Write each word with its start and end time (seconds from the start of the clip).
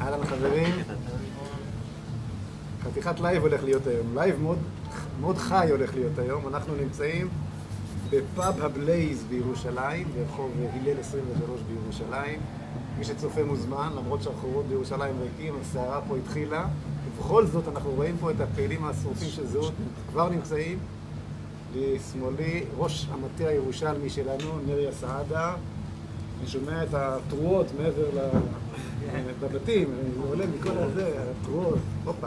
אהלן 0.00 0.24
חברים. 0.24 0.74
חתיכת 2.82 3.20
לייב 3.20 3.42
הולך 3.42 3.64
להיות 3.64 3.86
היום. 3.86 4.14
לייב 4.14 4.40
מאוד, 4.40 4.58
מאוד 5.20 5.38
חי 5.38 5.68
הולך 5.70 5.94
להיות 5.94 6.18
היום. 6.18 6.48
אנחנו 6.48 6.74
נמצאים 6.74 7.28
בפאב 8.10 8.60
ה 8.60 8.71
Blaze 8.71 9.24
בירושלים, 9.28 10.08
ברחוב 10.14 10.50
הלל 10.72 11.00
23 11.00 11.60
בירושלים. 11.60 12.40
מי 12.98 13.04
שצופה 13.04 13.44
מוזמן, 13.44 13.92
למרות 13.96 14.22
שהרחובות 14.22 14.66
בירושלים 14.66 15.14
ריקים, 15.20 15.54
הסערה 15.60 16.00
פה 16.08 16.16
התחילה. 16.16 16.66
ובכל 17.16 17.46
זאת 17.46 17.68
אנחנו 17.68 17.90
רואים 17.90 18.16
פה 18.20 18.30
את 18.30 18.40
הפעילים 18.40 18.84
השרופים 18.84 19.28
של 19.28 19.46
זהות 19.46 19.72
כבר 20.10 20.28
נמצאים. 20.28 20.78
לשמאלי, 21.74 22.64
ראש 22.78 23.06
המטה 23.10 23.48
הירושלמי 23.48 24.10
שלנו, 24.10 24.58
נריה 24.66 24.92
סעדה. 24.92 25.54
אני 26.42 26.50
שומע 26.50 26.82
את 26.82 26.88
התרועות 26.94 27.66
מעבר 27.82 28.08
ל... 28.14 28.18
בבתים, 29.40 29.88
זה 30.16 30.28
עולה 30.28 30.44
מכל 30.46 30.70
הזה, 30.78 31.08
התרועות, 31.40 31.78
הופה. 32.04 32.26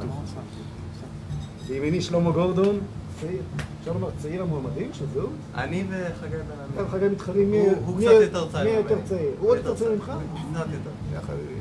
בימיני 1.68 2.02
שלמה 2.02 2.32
גורדון, 2.32 2.80
צעיר, 3.22 3.42
אפשר 3.80 3.94
לומר 3.94 4.10
צעיר 4.18 4.42
המועמדים 4.42 4.90
של 4.94 5.06
זהות? 5.14 5.30
אני 5.56 5.84
וחגי 5.90 6.32
בן 6.38 6.80
עמי. 6.80 6.88
וחגי 6.88 7.08
מתחרים 7.10 7.52
מי 7.52 7.60
הוא- 7.60 7.74
הוא 7.86 7.98
קצת 7.98 8.12
יותר 8.22 8.48
צעיר 8.52 8.64
מי 8.66 8.90
יותר. 8.90 8.98
צעיר? 9.06 9.32
הוא 9.40 9.50
עוד 9.50 9.58
יותר 9.58 9.76
צעיר 9.76 9.92
ממך? 9.92 10.12
קצת 10.54 10.66
יותר. 10.74 11.22
חביבי. 11.28 11.60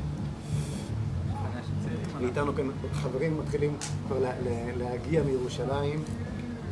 ואיתנו 2.21 2.55
כאן 2.55 2.65
חברים 2.93 3.37
מתחילים 3.39 3.73
כבר 4.07 4.19
לה- 4.19 4.31
לה- 4.45 4.71
להגיע 4.77 5.23
מירושלים. 5.23 5.99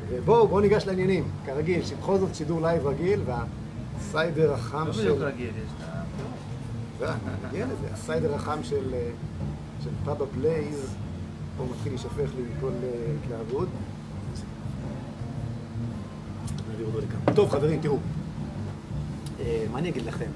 ובואו, 0.09 0.47
בואו 0.47 0.59
ניגש 0.61 0.85
לעניינים, 0.87 1.23
כרגיל, 1.45 1.85
שבכל 1.85 2.17
זאת 2.17 2.35
שידור 2.35 2.61
לייב 2.61 2.87
רגיל, 2.87 3.19
והסיידר 4.03 4.53
החם 4.53 4.87
לא 4.87 4.93
של... 4.93 5.01
בדיוק 5.01 5.19
רגיל, 5.19 5.47
יש 5.47 5.71
את 5.77 5.83
ה... 5.89 6.03
זה, 6.99 7.05
נגיע 7.47 7.65
לזה. 7.65 7.87
הסיידר 7.93 8.35
החם 8.35 8.63
של, 8.63 8.93
אה, 8.93 9.09
של 9.83 9.89
פאב 10.05 10.21
ה 10.21 10.32
Blaze, 10.32 10.95
פה 11.57 11.65
מתחיל 11.71 11.91
להישפך 11.91 12.17
לי 12.37 12.43
מכל 12.57 12.71
אה, 12.83 12.89
התלהבות. 13.23 13.67
טוב, 17.35 17.49
חברים, 17.49 17.81
תראו. 17.81 17.97
אה, 19.39 19.65
מה 19.71 19.79
אני 19.79 19.89
אגיד 19.89 20.05
לכם? 20.05 20.29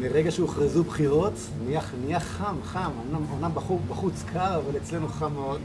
מרגע 0.00 0.30
שהוכרזו 0.30 0.84
בחירות, 0.84 1.32
נהיה, 1.66 1.80
נהיה 2.04 2.20
חם, 2.20 2.56
חם. 2.64 2.90
אמנם, 3.08 3.22
אמנם 3.38 3.50
בחוץ, 3.88 4.24
קר, 4.32 4.56
אבל 4.56 4.76
אצלנו 4.76 5.08
חם 5.08 5.32
מאוד. 5.32 5.60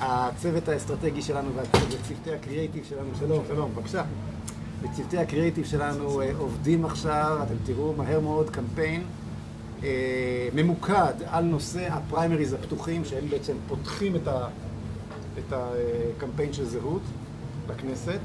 הצוות 0.00 0.68
האסטרטגי 0.68 1.22
שלנו 1.22 1.50
והצוות- 1.56 1.94
וצוותי 2.00 2.32
הקריאייטיב 2.34 2.84
שלנו, 2.88 3.08
שלום, 3.18 3.44
שלום, 3.48 3.70
בבקשה. 3.74 4.02
וצוותי 4.82 5.18
הקריאייטיב 5.18 5.64
שלנו 5.64 6.20
אה, 6.20 6.32
עובדים 6.38 6.84
עכשיו, 6.84 7.38
אתם 7.42 7.54
תראו 7.64 7.92
מהר 7.96 8.20
מאוד 8.20 8.50
קמפיין 8.50 9.02
אה, 9.82 10.48
ממוקד 10.54 11.14
על 11.26 11.44
נושא 11.44 11.88
הפריימריז 11.92 12.52
הפתוחים, 12.52 13.04
שהם 13.04 13.28
בעצם 13.30 13.52
פותחים 13.68 14.16
את, 14.16 14.28
ה, 14.28 14.48
את 15.38 15.52
הקמפיין 15.52 16.52
של 16.52 16.64
זהות 16.64 17.02
בכנסת. 17.66 18.20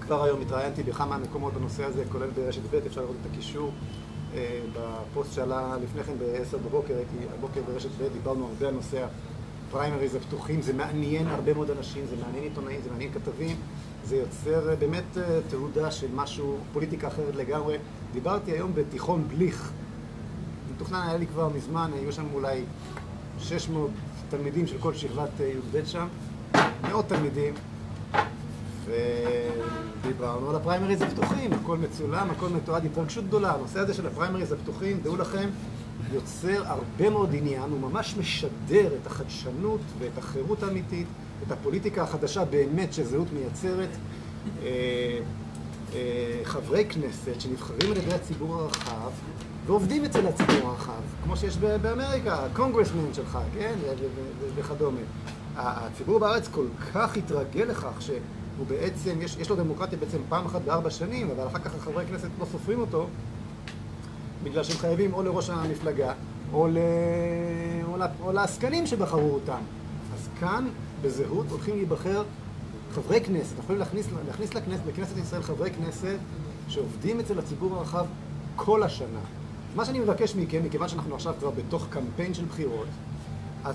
כבר 0.00 0.24
היום 0.24 0.40
התראיינתי 0.40 0.82
בכמה 0.82 1.18
מקומות 1.18 1.54
בנושא 1.54 1.84
הזה, 1.84 2.04
כולל 2.12 2.30
ברשת 2.30 2.62
ב', 2.70 2.74
אפשר 2.86 3.00
לראות 3.00 3.16
את 3.20 3.32
הקישור 3.32 3.70
אה, 4.34 4.60
בפוסט 4.72 5.32
שעלה 5.32 5.76
לפני 5.82 6.02
כן 6.04 6.12
ב-10 6.18 6.56
בבוקר, 6.56 6.94
הייתי 6.96 7.16
הבוקר 7.38 7.60
ברשת 7.66 7.90
ב', 7.98 8.12
דיברנו 8.12 8.46
הרבה 8.46 8.68
על 8.68 8.74
נושא 8.74 9.06
הפריימריז 9.68 10.14
הפתוחים, 10.14 10.62
זה 10.62 10.72
מעניין 10.72 11.26
הרבה 11.26 11.54
מאוד 11.54 11.70
אנשים, 11.70 12.04
זה 12.10 12.16
מעניין 12.24 12.44
עיתונאים, 12.44 12.80
זה 12.84 12.90
מעניין 12.90 13.12
כתבים, 13.12 13.56
זה 14.04 14.16
יוצר 14.16 14.70
אה, 14.70 14.76
באמת 14.76 15.18
אה, 15.18 15.38
תעודה 15.48 15.90
של 15.90 16.06
משהו, 16.14 16.58
פוליטיקה 16.72 17.08
אחרת 17.08 17.36
לגמרי. 17.36 17.76
דיברתי 18.12 18.50
היום 18.52 18.72
בתיכון 18.74 19.28
בליך, 19.28 19.72
מתוכנן 20.74 21.02
היה 21.08 21.16
לי 21.16 21.26
כבר 21.26 21.48
מזמן, 21.48 21.90
היו 21.94 22.12
שם 22.12 22.26
אולי 22.34 22.62
600 23.38 23.90
תלמידים 24.30 24.66
של 24.66 24.78
כל 24.78 24.94
שכבת 24.94 25.40
אה, 25.40 25.46
י"ב 25.46 25.84
שם, 25.84 26.06
מאות 26.82 27.08
תלמידים, 27.08 27.54
ודיברנו 28.84 30.50
על 30.50 30.56
הפריימריז 30.56 31.02
הפתוחים, 31.02 31.52
הכל 31.52 31.78
מצולם, 31.78 32.30
הכל 32.30 32.48
מתועד, 32.48 32.84
התרגשות 32.84 33.24
גדולה. 33.24 33.54
הנושא 33.54 33.80
הזה 33.80 33.94
של 33.94 34.06
הפריימריז 34.06 34.52
הפתוחים, 34.52 35.00
דעו 35.02 35.16
לכם, 35.16 35.48
יוצר 36.12 36.62
הרבה 36.66 37.10
מאוד 37.10 37.34
עניין, 37.34 37.70
הוא 37.70 37.80
ממש 37.80 38.14
משדר 38.18 38.90
את 39.02 39.06
החדשנות 39.06 39.80
ואת 39.98 40.18
החירות 40.18 40.62
האמיתית, 40.62 41.06
את 41.46 41.52
הפוליטיקה 41.52 42.02
החדשה 42.02 42.44
באמת 42.44 42.92
שזהות 42.92 43.28
מייצרת. 43.32 43.88
אה, 44.62 45.18
אה, 45.94 46.40
חברי 46.44 46.84
כנסת 46.84 47.40
שנבחרים 47.40 47.92
על 47.92 47.96
ידי 47.96 48.14
הציבור 48.14 48.54
הרחב 48.54 49.10
ועובדים 49.66 50.04
אצל 50.04 50.26
הציבור 50.26 50.68
הרחב, 50.68 51.02
כמו 51.24 51.36
שיש 51.36 51.56
באמריקה, 51.56 52.44
הקונגרסמן 52.44 53.14
שלך, 53.14 53.38
כן, 53.54 53.74
וכדומה. 54.54 55.00
הציבור 55.56 56.18
בארץ 56.18 56.48
כל 56.48 56.66
כך 56.94 57.16
התרגל 57.16 57.64
לכך 57.64 58.02
שהוא 58.02 58.66
בעצם, 58.68 59.18
יש, 59.20 59.36
יש 59.36 59.50
לו 59.50 59.56
דמוקרטיה 59.56 59.98
בעצם 59.98 60.18
פעם 60.28 60.46
אחת 60.46 60.62
בארבע 60.62 60.90
שנים, 60.90 61.30
אבל 61.30 61.46
אחר 61.46 61.58
כך 61.58 61.74
החברי 61.74 62.06
כנסת 62.06 62.28
לא 62.40 62.44
סופרים 62.44 62.80
אותו, 62.80 63.06
בגלל 64.42 64.64
שהם 64.64 64.78
חייבים 64.78 65.14
או 65.14 65.22
לראש 65.22 65.50
המפלגה, 65.50 66.12
או, 66.52 66.68
ל... 66.68 66.78
או, 67.88 67.96
ל... 67.96 68.02
או 68.20 68.32
לעסקנים 68.32 68.86
שבחרו 68.86 69.30
אותם. 69.30 69.60
אז 70.14 70.28
כאן, 70.40 70.68
בזהות, 71.02 71.46
הולכים 71.50 71.76
להיבחר 71.76 72.22
חברי 72.94 73.20
כנסת, 73.20 73.58
יכולים 73.58 73.78
להכניס, 73.78 74.06
להכניס 74.26 74.54
לכנסת, 74.54 74.82
לכנסת 74.86 75.16
ישראל 75.16 75.42
חברי 75.42 75.70
כנסת 75.70 76.16
שעובדים 76.68 77.20
אצל 77.20 77.38
הציבור 77.38 77.76
הרחב 77.76 78.06
כל 78.56 78.82
השנה. 78.82 79.20
מה 79.74 79.84
שאני 79.84 79.98
מבקש 79.98 80.34
מכם, 80.36 80.64
מכיוון 80.64 80.88
שאנחנו 80.88 81.14
עכשיו 81.14 81.34
כבר 81.38 81.50
בתוך 81.50 81.86
קמפיין 81.90 82.34
של 82.34 82.44
בחירות, 82.44 82.86
אז 83.64 83.74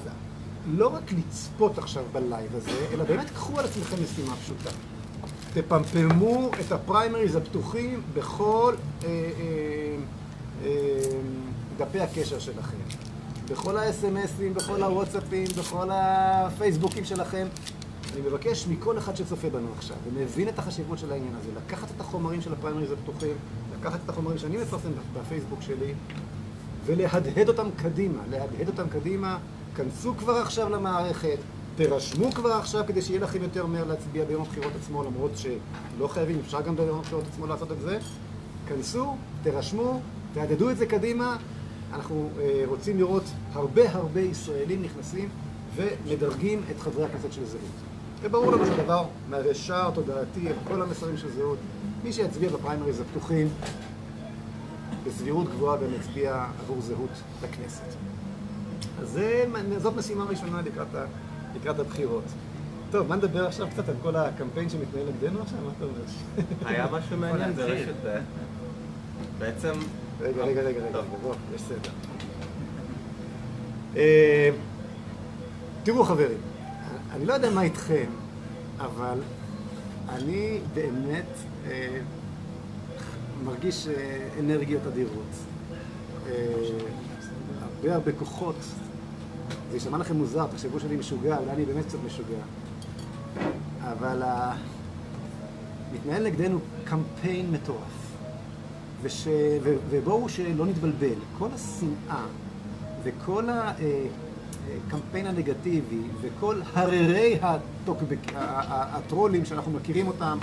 לא 0.67 0.87
רק 0.87 1.11
לצפות 1.11 1.77
עכשיו 1.77 2.03
בלייב 2.11 2.55
הזה, 2.55 2.87
אלא 2.93 3.03
באמת 3.03 3.29
קחו 3.29 3.59
על 3.59 3.65
עצמכם 3.65 3.95
משימה 4.03 4.35
פשוטה. 4.35 4.69
תפמפמו 5.53 6.51
את 6.59 6.71
הפריימריז 6.71 7.35
הפתוחים 7.35 8.01
בכל 8.13 8.75
אה, 9.03 9.07
אה, 9.07 9.95
דפי 11.77 11.99
הקשר 11.99 12.39
שלכם. 12.39 12.77
בכל 13.51 13.77
האס.אם.אסים, 13.77 14.53
בכל 14.53 14.83
הוואטסאפים, 14.83 15.47
בכל 15.57 15.89
הפייסבוקים 15.91 17.05
שלכם. 17.05 17.47
אני 18.13 18.21
מבקש 18.21 18.67
מכל 18.67 18.97
אחד 18.97 19.15
שצופה 19.15 19.49
בנו 19.49 19.67
עכשיו 19.77 19.97
ומבין 20.07 20.49
את 20.49 20.59
החשיבות 20.59 20.99
של 20.99 21.11
העניין 21.11 21.35
הזה, 21.35 21.49
לקחת 21.65 21.87
את 21.95 22.01
החומרים 22.01 22.41
של 22.41 22.53
הפריימריז 22.53 22.91
הפתוחים, 22.91 23.33
לקחת 23.79 23.99
את 24.05 24.09
החומרים 24.09 24.37
שאני 24.37 24.57
מפרסם 24.57 24.89
בפייסבוק 25.13 25.61
שלי 25.61 25.93
ולהדהד 26.85 27.49
אותם 27.49 27.67
קדימה, 27.75 28.21
להדהד 28.29 28.67
אותם 28.67 28.89
קדימה, 28.89 29.37
כנסו 29.75 30.13
כבר 30.17 30.33
עכשיו 30.33 30.69
למערכת, 30.69 31.37
תירשמו 31.75 32.31
כבר 32.31 32.51
עכשיו 32.51 32.83
כדי 32.87 33.01
שיהיה 33.01 33.19
לכם 33.19 33.43
יותר 33.43 33.65
מהר 33.65 33.85
להצביע 33.85 34.25
ביום 34.25 34.41
הבחירות 34.41 34.73
עצמו, 34.81 35.03
למרות 35.03 35.31
שלא 35.35 36.07
חייבים, 36.07 36.39
אפשר 36.45 36.61
גם 36.61 36.75
ביום 36.75 36.99
הבחירות 36.99 37.23
עצמו 37.33 37.47
לעשות 37.47 37.71
את 37.71 37.81
זה. 37.81 37.99
כנסו, 38.67 39.15
תירשמו, 39.43 40.01
תהדהדו 40.33 40.69
את 40.69 40.77
זה 40.77 40.85
קדימה. 40.85 41.37
אנחנו 41.93 42.29
אה, 42.39 42.63
רוצים 42.65 42.97
לראות 42.97 43.23
הרבה 43.53 43.91
הרבה 43.91 44.21
ישראלים 44.21 44.83
נכנסים 44.83 45.29
ומדרגים 45.75 46.61
את 46.71 46.79
חברי 46.79 47.05
הכנסת 47.05 47.33
של 47.33 47.45
זהות. 47.45 47.61
וברור 48.21 48.51
לנו 48.51 48.65
שהדבר 48.65 49.03
מהווה 49.29 49.53
שער 49.53 49.91
תודעתי 49.91 50.47
על 50.47 50.55
כל 50.67 50.81
המסרים 50.81 51.17
של 51.17 51.31
זהות. 51.31 51.57
מי 52.03 52.13
שיצביע 52.13 52.49
בפריימריז 52.49 52.99
הפתוחים, 52.99 53.47
בסבירות 55.05 55.49
גבוהה 55.49 55.77
גם 55.77 55.93
יצביע 55.99 56.45
עבור 56.59 56.81
זהות 56.81 57.09
לכנסת. 57.43 57.95
אז 59.01 59.09
זה, 59.09 59.45
זאת 59.77 59.95
משימה 59.95 60.23
ראשונה 60.23 60.61
לקראת, 60.61 60.95
ה, 60.95 61.05
לקראת 61.55 61.79
הבחירות. 61.79 62.23
טוב, 62.91 63.07
מה 63.07 63.15
נדבר 63.15 63.47
עכשיו 63.47 63.67
קצת 63.73 63.89
על 63.89 63.95
כל 64.01 64.15
הקמפיין 64.15 64.69
שמתנהל 64.69 65.05
נגדנו 65.07 65.41
עכשיו? 65.41 65.57
מה 65.65 65.71
אתה 65.77 65.85
אומר? 65.85 66.01
היה 66.65 66.87
משהו 66.91 67.17
מעניין 67.17 67.53
ברשת 67.53 67.95
ב'. 68.05 68.19
בעצם... 69.37 69.71
רגע, 70.21 70.43
רגע, 70.43 70.61
רגע, 70.61 70.79
רגע. 70.79 71.01
בוא, 71.21 71.35
יש 71.55 71.61
סדר. 71.61 71.91
אה, 73.95 74.49
תראו 75.83 76.03
חברים, 76.03 76.37
אני 77.11 77.25
לא 77.25 77.33
יודע 77.33 77.49
מה 77.49 77.61
איתכם, 77.61 78.05
אבל 78.77 79.19
אני 80.09 80.59
באמת 80.73 81.25
אה, 81.67 81.99
מרגיש 83.45 83.87
אה, 83.87 84.27
אנרגיות 84.39 84.87
אדירות. 84.87 85.31
אה, 86.29 86.45
הרבה 87.61 87.95
הרבה 87.95 88.11
כוחות. 88.11 88.55
זה 89.69 89.75
יישמע 89.77 89.97
לכם 89.97 90.15
מוזר, 90.15 90.47
תחשבו 90.47 90.79
שאני 90.79 90.95
משוגע, 90.95 91.37
אולי 91.37 91.51
אני 91.51 91.65
באמת 91.65 91.85
קצת 91.85 91.97
משוגע. 92.05 92.41
אבל. 93.83 94.23
מתנהל 95.93 96.23
נגדנו 96.23 96.59
קמפיין 96.83 97.51
מטורף. 97.51 98.00
וש... 99.01 99.27
ו... 99.63 99.75
ובואו 99.89 100.29
שלא 100.29 100.65
נתבלבל, 100.65 101.19
כל 101.37 101.47
השנאה 101.53 102.25
וכל 103.03 103.47
הקמפיין 104.87 105.27
הנגטיבי 105.27 106.01
וכל 106.21 106.61
הררי 106.73 107.39
הטוקבק... 107.41 108.19
הטרולים 108.35 109.45
שאנחנו 109.45 109.71
מכירים 109.71 110.07
אותם 110.07 110.37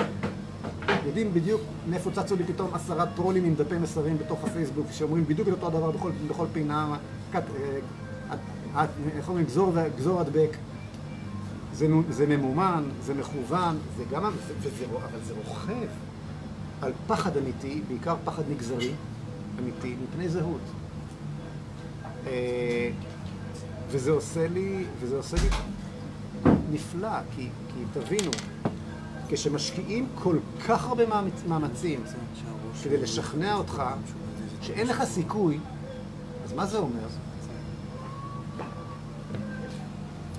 יודעים 1.06 1.34
בדיוק 1.34 1.60
מאיפה 1.88 2.10
צצו 2.10 2.37
לי 2.37 2.44
פתאום 2.44 2.75
עשרה 2.75 3.06
טרולים 3.06 3.44
עם 3.44 3.55
דפי 3.55 3.78
מסרים 3.78 4.19
בתוך 4.19 4.44
הפייסבוק, 4.44 4.87
שאומרים 4.90 5.25
בדיוק 5.26 5.49
את 5.49 5.52
אותו 5.52 5.66
הדבר 5.66 5.90
בכל, 5.90 6.11
בכל 6.28 6.46
פינה, 6.52 6.96
אה, 7.34 7.40
אה, 8.76 8.87
איך 9.16 9.28
אומרים, 9.28 9.46
גזור, 9.46 9.72
גזור 9.96 10.20
הדבק. 10.20 10.56
זה, 11.72 11.87
זה 12.11 12.26
ממומן, 12.26 12.84
זה 13.02 13.14
מכוון, 13.14 13.76
זה 13.96 14.04
גם, 14.11 14.32
וזה, 14.61 14.84
אבל 14.84 15.19
זה 15.26 15.34
רוכב 15.46 15.88
על 16.82 16.92
פחד 17.06 17.36
אמיתי, 17.36 17.80
בעיקר 17.88 18.16
פחד 18.25 18.42
מגזרי 18.50 18.92
אמיתי, 19.58 19.94
מפני 20.02 20.28
זהות. 20.28 20.60
אה, 22.26 22.90
וזה 23.88 24.10
עושה 24.10 24.48
לי, 24.48 24.84
וזה 25.00 25.16
עושה 25.16 25.36
לי 25.36 25.48
נפלא, 26.70 27.20
כי, 27.36 27.48
כי 27.69 28.00
תבינו, 28.00 28.30
כשמשקיעים 29.28 30.08
כל 30.14 30.38
כך 30.66 30.86
הרבה 30.86 31.02
מאמצים 31.48 32.00
כדי 32.82 32.96
לשכנע 32.96 33.54
אותך 33.54 33.82
שאין 34.62 34.86
לך 34.86 35.04
סיכוי, 35.04 35.58
אז 36.44 36.52
מה 36.52 36.66
זה 36.66 36.78
אומר? 36.78 37.08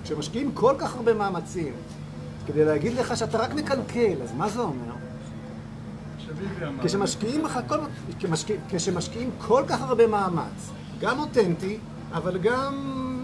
כשמשקיעים 0.03 0.51
כל 0.53 0.75
כך 0.80 0.95
הרבה 0.95 1.13
מאמצים 1.13 1.74
כדי 2.47 2.65
להגיד 2.65 2.94
לך 2.94 3.18
שאתה 3.18 3.38
רק 3.38 3.53
מקלקל, 3.53 4.21
אז 4.24 4.33
מה 4.33 4.50
זה 4.50 4.59
אומר? 4.59 5.08
כשמשקיעים, 6.83 7.43
כל, 7.67 7.77
כשמשקיעים 8.69 9.29
כל 9.37 9.63
כך 9.67 9.81
הרבה 9.81 10.07
מאמץ, 10.07 10.71
גם 10.99 11.19
אותנטי, 11.19 11.77
אבל 12.13 12.37
גם 12.37 12.73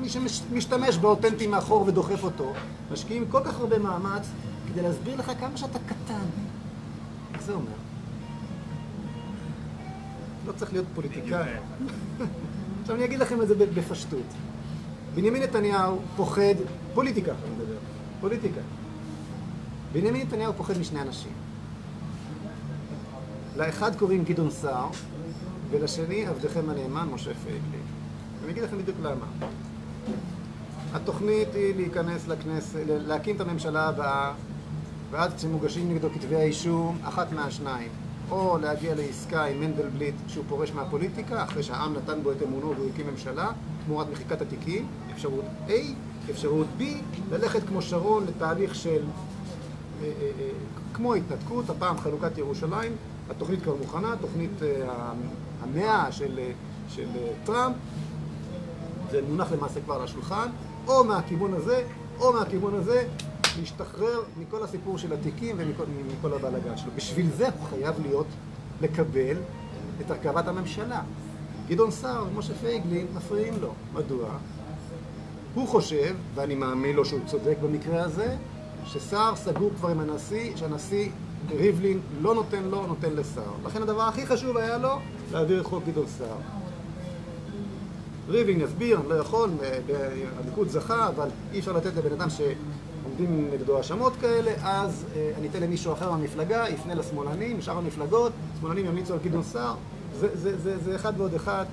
מי 0.01 0.09
שמשתמש 0.09 0.97
באותנטי 0.97 1.47
מאחור 1.47 1.81
ודוחף 1.87 2.23
אותו, 2.23 2.53
משקיעים 2.91 3.25
כל 3.31 3.41
כך 3.45 3.59
הרבה 3.59 3.79
מאמץ 3.79 4.27
כדי 4.67 4.81
להסביר 4.81 5.15
לך 5.15 5.31
כמה 5.39 5.57
שאתה 5.57 5.79
קטן. 5.79 6.25
מה 7.31 7.41
זה 7.41 7.53
אומר? 7.53 7.71
לא 10.47 10.51
צריך 10.51 10.73
להיות 10.73 10.85
פוליטיקאי. 10.95 11.49
עכשיו 12.81 12.95
אני 12.95 13.05
אגיד 13.05 13.19
לכם 13.19 13.41
את 13.41 13.47
זה 13.47 13.55
בפשטות. 13.55 14.25
בנימין 15.15 15.43
נתניהו 15.43 15.99
פוחד, 16.15 16.55
פוליטיקה 16.93 17.31
אני 17.31 17.55
מדבר, 17.55 17.77
פוליטיקה. 18.21 18.61
בנימין 19.91 20.27
נתניהו 20.27 20.53
פוחד 20.53 20.77
משני 20.77 21.01
אנשים. 21.01 21.44
לאחד 23.55 23.95
קוראים 23.95 24.23
גדעון 24.23 24.51
סער, 24.51 24.89
ולשני 25.71 26.25
עבדכם 26.25 26.69
הנאמן, 26.69 27.07
משה 27.13 27.33
פייגלין. 27.33 27.81
אני 28.43 28.51
אגיד 28.51 28.63
לכם 28.63 28.77
בדיוק 28.77 28.97
למה. 29.03 29.25
התוכנית 30.93 31.47
היא 31.53 31.75
להיכנס 31.75 32.27
לכנסת, 32.27 32.79
להקים 32.87 33.35
את 33.35 33.41
הממשלה 33.41 33.87
הבאה, 33.87 34.33
ואז 35.11 35.33
כשמוגשים 35.33 35.91
נגדו 35.91 36.09
כתבי 36.09 36.35
האישום, 36.35 36.97
אחת 37.03 37.31
מהשניים. 37.31 37.89
או 38.31 38.57
להגיע 38.61 38.95
לעסקה 38.95 39.45
עם 39.45 39.59
מנדלבליט 39.59 40.15
שהוא 40.27 40.43
פורש 40.47 40.71
מהפוליטיקה, 40.71 41.43
אחרי 41.43 41.63
שהעם 41.63 41.93
נתן 41.93 42.23
בו 42.23 42.31
את 42.31 42.41
אמונו 42.43 42.75
והוא 42.75 42.89
הקים 42.93 43.07
ממשלה, 43.07 43.51
תמורת 43.85 44.07
מחיקת 44.11 44.41
התיקים, 44.41 44.87
אפשרות 45.13 45.45
A, 45.67 45.71
אפשרות 46.29 46.67
B, 46.79 46.83
ללכת 47.31 47.67
כמו 47.67 47.81
שרון 47.81 48.25
לתהליך 48.27 48.75
של, 48.75 49.03
אה, 50.01 50.05
אה, 50.05 50.11
אה, 50.39 50.49
כמו 50.93 51.13
התנתקות, 51.13 51.69
הפעם 51.69 51.97
חלוקת 51.97 52.37
ירושלים, 52.37 52.91
התוכנית 53.29 53.63
כבר 53.63 53.75
מוכנה, 53.75 54.15
תוכנית 54.21 54.51
המאה 55.61 56.11
של, 56.11 56.39
של 56.89 57.07
טראמפ, 57.43 57.75
זה 59.11 59.21
מונח 59.29 59.51
למעשה 59.51 59.81
כבר 59.81 59.95
על 59.95 60.01
השולחן, 60.01 60.49
או 60.87 61.03
מהכיוון 61.03 61.53
הזה, 61.53 61.83
או 62.19 62.33
מהכיוון 62.33 62.75
הזה, 62.75 63.07
להשתחרר 63.59 64.23
מכל 64.37 64.63
הסיפור 64.63 64.97
של 64.97 65.13
התיקים 65.13 65.55
ומכל 65.59 66.33
הבלאגן 66.33 66.77
שלו. 66.77 66.91
בשביל 66.95 67.29
זה 67.37 67.45
הוא 67.45 67.67
חייב 67.69 67.95
להיות, 68.01 68.27
לקבל 68.81 69.37
את 70.01 70.11
הרכבת 70.11 70.47
הממשלה. 70.47 71.01
גדעון 71.67 71.91
סער 71.91 72.25
ומשה 72.27 72.53
פייגלין 72.53 73.07
מפריעים 73.15 73.53
לו. 73.61 73.73
מדוע? 73.93 74.29
הוא 75.53 75.67
חושב, 75.67 76.15
ואני 76.35 76.55
מאמין 76.55 76.95
לו 76.95 77.05
שהוא 77.05 77.19
צודק 77.25 77.57
במקרה 77.63 78.03
הזה, 78.03 78.35
שסער 78.85 79.35
סגור 79.35 79.69
כבר 79.77 79.89
עם 79.89 79.99
הנשיא, 79.99 80.55
שהנשיא 80.55 81.09
ריבלין 81.51 81.99
לא 82.21 82.35
נותן 82.35 82.63
לו, 82.63 82.87
נותן 82.87 83.13
לסער. 83.15 83.51
לכן 83.65 83.81
הדבר 83.81 84.01
הכי 84.01 84.25
חשוב 84.25 84.57
היה 84.57 84.77
לו 84.77 84.99
להעביר 85.31 85.61
את 85.61 85.65
חוק 85.65 85.83
גדעון 85.87 86.07
סער. 86.07 86.37
ריבלין 88.29 88.61
יסביר, 88.61 88.99
לא 89.07 89.15
יכול, 89.15 89.49
הליכוד 90.39 90.69
זכה, 90.69 91.07
אבל 91.07 91.27
אי 91.53 91.59
אפשר 91.59 91.73
לתת 91.73 91.95
לבן 91.95 92.11
אדם 92.11 92.27
שעומדים 92.29 93.49
נגדו 93.53 93.77
האשמות 93.77 94.13
כאלה, 94.21 94.51
אז 94.63 95.05
אה, 95.15 95.31
אני 95.37 95.47
אתן 95.47 95.61
למישהו 95.61 95.93
אחר 95.93 96.11
מהמפלגה, 96.11 96.65
יפנה 96.69 96.95
לשמאלנים, 96.95 97.61
שאר 97.61 97.77
המפלגות, 97.77 98.31
שמאלנים 98.59 98.85
ימליצו 98.85 99.13
על 99.13 99.19
גדעון 99.23 99.43
סער, 99.43 99.75
זה, 100.19 100.27
זה, 100.33 100.57
זה, 100.57 100.77
זה 100.77 100.95
אחד 100.95 101.13
ועוד 101.17 101.33
אחד, 101.33 101.65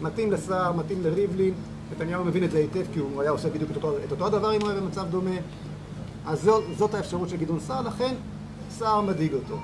מתאים 0.00 0.32
לסער, 0.32 0.72
מתאים 0.72 1.02
לריבלין, 1.02 1.54
נתניהו 1.92 2.24
מבין 2.24 2.44
את 2.44 2.50
זה 2.50 2.58
היטב 2.58 2.84
כי 2.92 3.00
הוא 3.00 3.22
היה 3.22 3.30
עושה 3.30 3.48
בדיוק 3.50 3.70
את 3.70 3.76
אותו, 3.76 3.94
את 4.06 4.10
אותו 4.10 4.26
הדבר 4.26 4.56
אם 4.56 4.60
הוא 4.60 4.70
היה 4.70 4.80
במצב 4.80 5.06
דומה, 5.10 5.36
אז 6.26 6.50
זאת 6.78 6.94
האפשרות 6.94 7.28
של 7.28 7.36
גדעון 7.36 7.60
סער, 7.60 7.82
לכן 7.82 8.14
סער 8.80 9.00
מדאיג 9.00 9.34
אותו. 9.34 9.58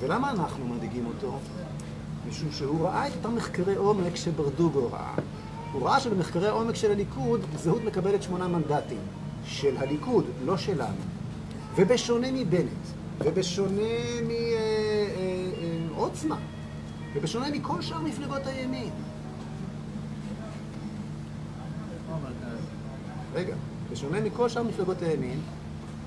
ולמה 0.00 0.30
אנחנו 0.30 0.68
מדאיגים 0.68 1.06
אותו? 1.06 1.38
משום 2.28 2.52
שהוא 2.52 2.86
ראה 2.86 3.08
את 3.08 3.12
אותם 3.16 3.36
מחקרי 3.36 3.74
עומק 3.74 4.16
שברדוגו 4.16 4.92
ראה. 4.92 5.14
הוא 5.72 5.88
ראה 5.88 6.00
שבמחקרי 6.00 6.48
עומק 6.48 6.74
של 6.74 6.90
הליכוד, 6.90 7.40
זהות 7.56 7.84
מקבלת 7.84 8.22
שמונה 8.22 8.48
מנדטים. 8.48 8.98
של 9.44 9.76
הליכוד, 9.76 10.24
לא 10.44 10.56
שלנו. 10.56 10.96
ובשונה 11.76 12.26
מבנט, 12.32 12.68
ובשונה 13.18 13.82
מעוצמה, 15.90 16.36
ובשונה 17.14 17.50
מכל 17.50 17.82
שאר 17.82 18.00
מפלגות 18.00 18.46
הימין. 18.46 18.90
רגע, 23.34 23.54
בשונה 23.92 24.20
מכל 24.20 24.48
שאר 24.48 24.62
מפלגות 24.62 25.02
הימין, 25.02 25.40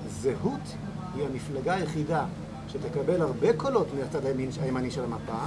זהות 0.08 0.74
היא 1.18 1.26
המפלגה 1.26 1.74
היחידה 1.74 2.24
שתקבל 2.68 3.22
הרבה 3.22 3.52
קולות 3.52 3.86
מהצד 3.98 4.26
הימין, 4.26 4.50
הימני 4.60 4.90
של 4.90 5.04
המפה, 5.04 5.38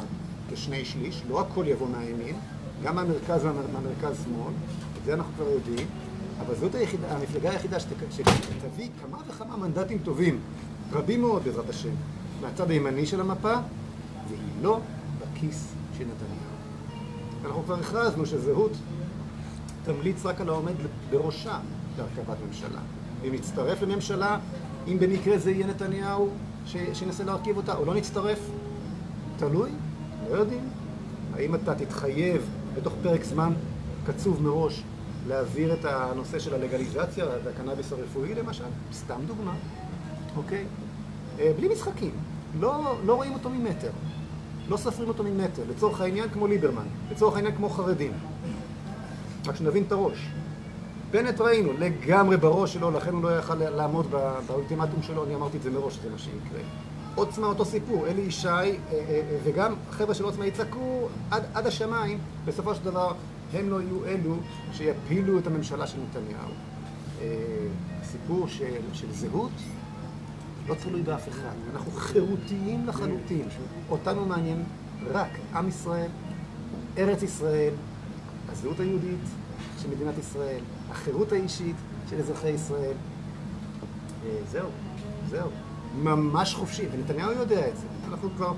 כשני 0.51 0.85
שליש, 0.85 1.23
לא 1.29 1.41
הכל 1.41 1.67
יבוא 1.67 1.87
מהימין, 1.89 2.35
גם 2.83 2.95
מהמרכז 2.95 3.45
ומהמרכז-שמאל, 3.45 4.53
את 4.99 5.05
זה 5.05 5.13
אנחנו 5.13 5.33
כבר 5.35 5.49
יודעים, 5.49 5.87
אבל 6.39 6.55
זאת 6.55 6.75
היחידה, 6.75 7.17
המפלגה 7.17 7.49
היחידה 7.49 7.79
שתביא 7.79 8.89
כמה 9.01 9.17
וכמה 9.27 9.57
מנדטים 9.57 9.97
טובים, 10.03 10.39
רבים 10.91 11.21
מאוד 11.21 11.43
בעזרת 11.43 11.69
השם, 11.69 11.93
מהצד 12.41 12.71
הימני 12.71 13.05
של 13.05 13.21
המפה, 13.21 13.53
והיא 14.27 14.39
לא 14.61 14.79
בכיס 15.19 15.73
של 15.97 16.03
נתניהו. 16.03 16.51
אנחנו 17.45 17.63
כבר 17.63 17.79
הכרזנו 17.79 18.25
שזהות 18.25 18.71
תמליץ 19.83 20.25
רק 20.25 20.41
על 20.41 20.49
העומד 20.49 20.73
בראשה 21.09 21.59
להרכבת 21.97 22.37
ממשלה. 22.47 22.79
אם 23.27 23.33
נצטרף 23.33 23.81
לממשלה, 23.81 24.37
אם 24.87 24.97
במקרה 24.99 25.37
זה 25.37 25.51
יהיה 25.51 25.67
נתניהו 25.67 26.29
שינסה 26.93 27.23
להרכיב 27.23 27.57
אותה, 27.57 27.75
או 27.75 27.85
לא 27.85 27.93
נצטרף, 27.93 28.39
תלוי, 29.37 29.69
לא 30.31 30.35
יודעים. 30.35 30.69
האם 31.33 31.55
אתה 31.55 31.75
תתחייב 31.75 32.49
בתוך 32.75 32.93
פרק 33.03 33.23
זמן 33.23 33.53
קצוב 34.05 34.43
מראש 34.43 34.83
להעביר 35.27 35.73
את 35.73 35.85
הנושא 35.85 36.39
של 36.39 36.53
הלגליזציה 36.53 37.25
והקנאביס 37.43 37.91
הרפואי 37.93 38.35
למשל? 38.35 38.63
סתם 38.93 39.21
דוגמה, 39.27 39.53
אוקיי? 40.37 40.65
אה, 41.39 41.51
בלי 41.57 41.67
משחקים. 41.67 42.11
לא, 42.59 42.95
לא 43.05 43.15
רואים 43.15 43.33
אותו 43.33 43.49
ממטר. 43.49 43.91
לא 44.69 44.77
סופרים 44.77 45.09
אותו 45.09 45.23
ממטר. 45.23 45.63
לצורך 45.69 46.01
העניין 46.01 46.29
כמו 46.29 46.47
ליברמן. 46.47 46.85
לצורך 47.11 47.35
העניין 47.35 47.55
כמו 47.55 47.69
חרדים. 47.69 48.11
רק 49.47 49.55
שנבין 49.55 49.83
את 49.83 49.91
הראש. 49.91 50.27
בנט 51.11 51.41
ראינו, 51.41 51.73
לגמרי 51.79 52.37
בראש 52.37 52.73
שלו, 52.73 52.91
לכן 52.91 53.13
הוא 53.13 53.23
לא 53.23 53.37
יכל 53.37 53.55
לעמוד 53.55 54.05
באולטימטום 54.47 55.03
שלו, 55.03 55.25
אני 55.25 55.35
אמרתי 55.35 55.57
את 55.57 55.63
זה 55.63 55.71
מראש, 55.71 55.99
זה 56.03 56.09
מה 56.09 56.17
שיקרה. 56.17 56.61
עוצמה 57.15 57.47
אותו 57.47 57.65
סיפור, 57.65 58.07
אלי 58.07 58.21
ישי 58.21 58.47
אה, 58.47 58.71
אה, 58.91 59.21
וגם 59.43 59.73
החבר'ה 59.89 60.13
של 60.13 60.23
עוצמה 60.23 60.45
יצעקו 60.45 61.07
עד, 61.31 61.43
עד 61.53 61.67
השמיים, 61.67 62.19
בסופו 62.45 62.75
של 62.75 62.85
דבר 62.85 63.13
הם 63.53 63.69
לא 63.69 63.81
יהיו 63.81 64.05
אלו 64.05 64.35
שיפילו 64.73 65.39
את 65.39 65.47
הממשלה 65.47 65.87
של 65.87 65.97
נתניהו. 66.09 66.51
אה, 67.21 67.27
הסיפור 68.01 68.47
של, 68.47 68.81
של 68.93 69.11
זהות 69.11 69.51
לא 70.67 70.75
תלוי 70.75 71.01
באף 71.01 71.29
אחד, 71.29 71.55
אנחנו 71.73 71.91
חירותיים 71.91 72.87
לחלוטין. 72.87 73.47
אותנו 73.89 74.25
מעניין 74.25 74.63
רק 75.11 75.29
עם 75.55 75.67
ישראל, 75.67 76.09
ארץ 76.97 77.23
ישראל, 77.23 77.73
הזהות 78.51 78.79
היהודית 78.79 79.25
של 79.81 79.89
מדינת 79.89 80.17
ישראל, 80.17 80.59
החירות 80.91 81.31
האישית 81.31 81.75
של 82.09 82.19
אזרחי 82.19 82.49
ישראל. 82.49 82.93
זהו, 84.51 84.69
זהו. 85.29 85.49
ממש 86.03 86.53
חופשי, 86.53 86.85
ונתניהו 86.91 87.31
יודע 87.31 87.67
את 87.67 87.77
זה. 87.77 87.87
אנחנו 88.09 88.29
כבר 88.35 88.53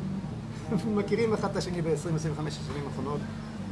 מכירים 0.97 1.33
אחד 1.33 1.49
את 1.49 1.55
השני 1.55 1.81
ב-20-25 1.81 2.47
השנים 2.47 2.83
האחרונות. 2.87 3.19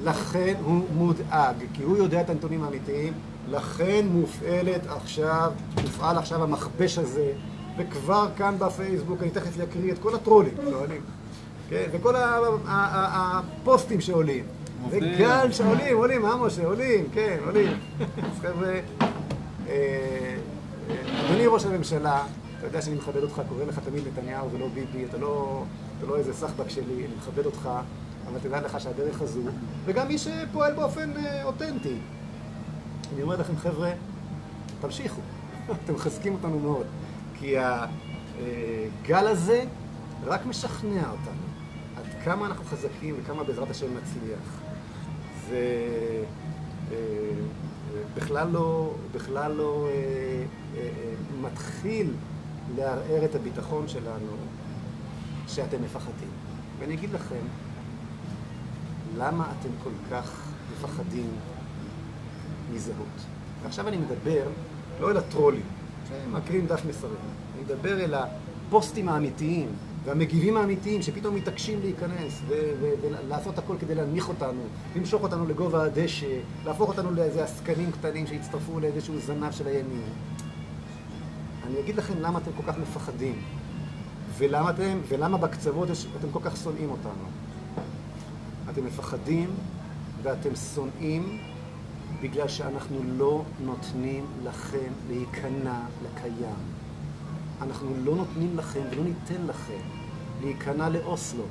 לכן 0.03 0.53
הוא 0.63 0.86
מודאג, 0.94 1.56
כי 1.74 1.84
הוא 1.84 1.98
יודע 1.98 2.22
את 2.22 2.30
הנתונים 2.30 2.63
האמיתיים, 2.63 3.13
לכן 3.50 4.08
מופעלת 4.12 4.82
עכשיו, 4.88 5.51
מופעל 5.84 6.18
עכשיו 6.18 6.44
המכבש 6.44 6.98
הזה 6.98 7.34
וכבר 7.77 8.27
כאן 8.38 8.56
בפייסבוק 8.60 9.22
אני 9.22 9.30
תכף 9.30 9.60
אקריא 9.60 9.94
את 9.94 10.00
כל 10.00 10.15
הטרולים 10.15 10.53
כן? 11.70 11.89
וכל 11.91 12.15
הפוסטים 12.18 14.01
שעולים. 14.01 14.44
עובדים. 14.84 15.14
וגל 15.16 15.52
שעולים, 15.52 15.98
עולים, 15.98 16.22
מה 16.22 16.36
משה? 16.38 16.66
עולים, 16.66 17.06
כן, 17.14 17.38
עולים. 17.46 17.80
אז 18.00 18.40
חבר'ה, 18.42 18.70
אה, 18.70 20.36
אה, 20.90 21.26
אדוני 21.26 21.48
ראש 21.48 21.66
הממשלה, 21.66 22.24
אתה 22.58 22.68
יודע 22.68 22.82
שאני 22.82 22.96
מכבד 22.96 23.24
אותך, 23.24 23.42
קורא 23.50 23.64
לך 23.64 23.80
תמיד 23.80 24.04
נתניהו 24.08 24.52
ולא 24.52 24.68
ביבי, 24.68 25.06
אתה 25.06 25.18
לא, 25.18 25.64
אתה 25.98 26.06
לא 26.06 26.18
איזה 26.18 26.34
סחבק 26.34 26.70
שלי, 26.70 27.06
אני 27.06 27.16
מכבד 27.18 27.46
אותך, 27.46 27.70
אבל 28.28 28.40
תדע 28.40 28.62
לך 28.62 28.80
שהדרך 28.80 29.22
הזו, 29.22 29.42
וגם 29.86 30.08
מי 30.08 30.18
שפועל 30.18 30.74
באופן 30.74 31.12
אה, 31.18 31.44
אותנטי. 31.44 31.98
אני 33.14 33.22
אומר 33.22 33.36
לכם, 33.36 33.58
חבר'ה, 33.58 33.92
תמשיכו, 34.82 35.22
אתם 35.86 35.94
מחזקים 35.94 36.34
אותנו 36.34 36.60
מאוד, 36.60 36.86
כי 37.40 37.56
הגל 37.58 39.28
הזה 39.28 39.64
רק 40.26 40.46
משכנע 40.46 41.10
אותנו 41.12 41.42
עד 41.98 42.24
כמה 42.24 42.46
אנחנו 42.46 42.66
חזקים 42.66 43.16
וכמה 43.20 43.44
בעזרת 43.44 43.70
השם 43.70 43.88
נצליח. 43.98 44.61
זה 45.50 46.24
אה, 46.92 46.96
אה, 48.32 48.46
לא, 48.46 48.94
בכלל 49.16 49.52
לא 49.52 49.88
אה, 49.88 50.44
מתחיל 51.42 52.14
לערער 52.76 53.26
את 53.26 53.36
הביטחון 53.36 53.88
שלנו 53.88 54.36
שאתם 55.48 55.84
מפחדים. 55.84 56.30
ואני 56.80 56.94
אגיד 56.94 57.10
לכם, 57.14 57.42
למה 59.18 59.52
אתם 59.60 59.70
כל 59.84 59.90
כך 60.12 60.52
מפחדים 60.72 61.30
מזהות? 62.74 63.26
ועכשיו 63.64 63.88
אני 63.88 63.98
מדבר 63.98 64.44
לא 65.00 65.12
אל 65.12 65.18
הטרולים, 65.18 65.66
שמקריאים 66.10 66.68
דף 66.68 66.82
מסרים, 66.90 67.14
אני 67.56 67.64
מדבר 67.64 68.00
אל 68.00 68.14
הפוסטים 68.14 69.10
האמיתיים 69.10 69.70
והמגיבים 70.03 70.58
האמיתיים 70.58 71.01
שפתאום 71.01 71.36
מתעקשים 71.36 71.79
להיכנס 71.81 72.41
ולעשות 73.01 73.58
הכל 73.58 73.75
כדי 73.79 73.96
להנמיך 73.96 74.29
אותנו, 74.29 74.62
למשוך 74.96 75.24
אותנו 75.24 75.46
לגובה 75.46 75.84
הדשא, 75.84 76.39
להפוך 76.65 76.89
אותנו 76.89 77.12
לאיזה 77.12 77.43
עסקנים 77.43 77.91
קטנים 77.91 78.27
שיצטרפו 78.27 78.79
לאיזשהו 78.79 79.20
זנב 79.20 79.51
של 79.51 79.67
הימין. 79.67 80.01
אני 81.67 81.79
אגיד 81.79 81.96
לכם 81.96 82.13
למה 82.20 82.39
אתם 82.39 82.51
כל 82.58 82.72
כך 82.72 82.77
מפחדים, 82.77 83.41
ולמה, 84.38 84.70
אתם, 84.70 84.98
ולמה 85.08 85.38
בקצוות 85.38 85.89
אתם 86.20 86.31
כל 86.31 86.39
כך 86.43 86.58
שונאים 86.58 86.89
אותנו. 86.89 87.25
אתם 88.70 88.86
מפחדים 88.86 89.50
ואתם 90.24 90.55
שונאים 90.55 91.39
בגלל 92.22 92.48
שאנחנו 92.48 92.98
לא 93.03 93.43
נותנים 93.65 94.25
לכם 94.43 94.91
להיכנע 95.10 95.79
לקיים. 96.03 96.81
אנחנו 97.62 97.89
לא 98.03 98.15
נותנים 98.15 98.58
לכם 98.58 98.82
ולא 98.91 99.03
ניתן 99.03 99.48
לכם 99.48 99.80
להיכנע 100.41 100.89
לאוסלו. 100.89 101.44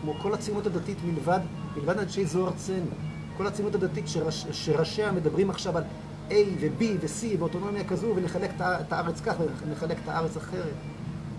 כמו 0.00 0.14
כל 0.14 0.34
הציונות 0.34 0.66
הדתית 0.66 0.98
מלבד, 1.04 1.40
מלבד 1.76 1.98
אנשי 1.98 2.26
זו 2.26 2.46
ארצנו. 2.46 2.90
כל 3.36 3.46
הציונות 3.46 3.74
הדתית 3.74 4.08
שראש, 4.08 4.46
שראשיה 4.52 5.12
מדברים 5.12 5.50
עכשיו 5.50 5.76
על 5.76 5.84
A 6.28 6.34
ו-B 6.60 6.84
ו-C 7.00 7.38
ואוטונומיה 7.38 7.84
כזו 7.84 8.12
ונחלק 8.16 8.50
את 8.60 8.92
הארץ 8.92 9.20
כך 9.20 9.34
ונחלק 9.66 9.96
את 10.04 10.08
הארץ 10.08 10.36
אחרת. 10.36 10.74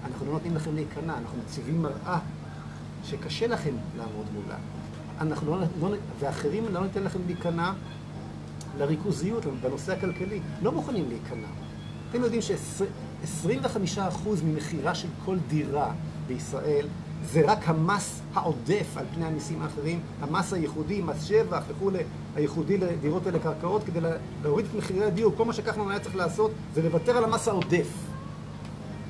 אנחנו 0.06 0.26
לא 0.26 0.32
נותנים 0.32 0.56
לכם 0.56 0.76
להיכנע, 0.76 1.18
אנחנו 1.18 1.38
מציבים 1.46 1.82
מראה 1.82 2.20
שקשה 3.04 3.48
לכם 3.48 3.74
לעמוד 3.98 4.26
מולה. 4.34 4.58
אנחנו 5.22 5.52
לא, 5.52 5.62
לא, 5.82 5.98
ואחרים 6.20 6.66
לא 6.72 6.84
ניתן 6.84 7.04
לכם 7.04 7.20
להיכנע 7.26 7.72
לריכוזיות 8.78 9.46
בנושא 9.62 9.94
הכלכלי. 9.94 10.40
לא 10.62 10.72
מוכנים 10.72 11.06
להיכנע. 11.10 11.48
אתם 12.10 12.24
יודעים 12.24 12.42
ש-25% 13.26 14.00
ממכירה 14.46 14.96
של 14.96 15.08
כל 15.26 15.38
דירה 15.48 15.92
בישראל 16.28 16.88
זה 17.32 17.42
רק 17.52 17.70
המס 17.70 18.22
העודף 18.34 18.88
על 18.96 19.06
פני 19.16 19.26
המיסים 19.26 19.62
האחרים, 19.62 20.00
המס 20.22 20.54
הייחודי, 20.54 21.02
מס 21.02 21.24
שבח 21.24 21.64
וכולי, 21.68 22.00
הייחודי 22.36 22.78
לדירות 22.78 23.22
ולקרקעות, 23.26 23.84
כדי 23.84 24.02
לה- 24.02 24.10
להוריד 24.44 24.66
את 24.66 24.76
מחירי 24.76 25.06
הדיור. 25.06 25.34
כל 25.38 25.46
מה 25.46 25.54
שכחלון 25.54 25.90
היה 25.92 26.00
צריך 26.00 26.16
לעשות 26.16 26.52
זה 26.76 26.82
לוותר 26.82 27.18
על 27.18 27.24
המס 27.24 27.48
העודף. 27.48 27.88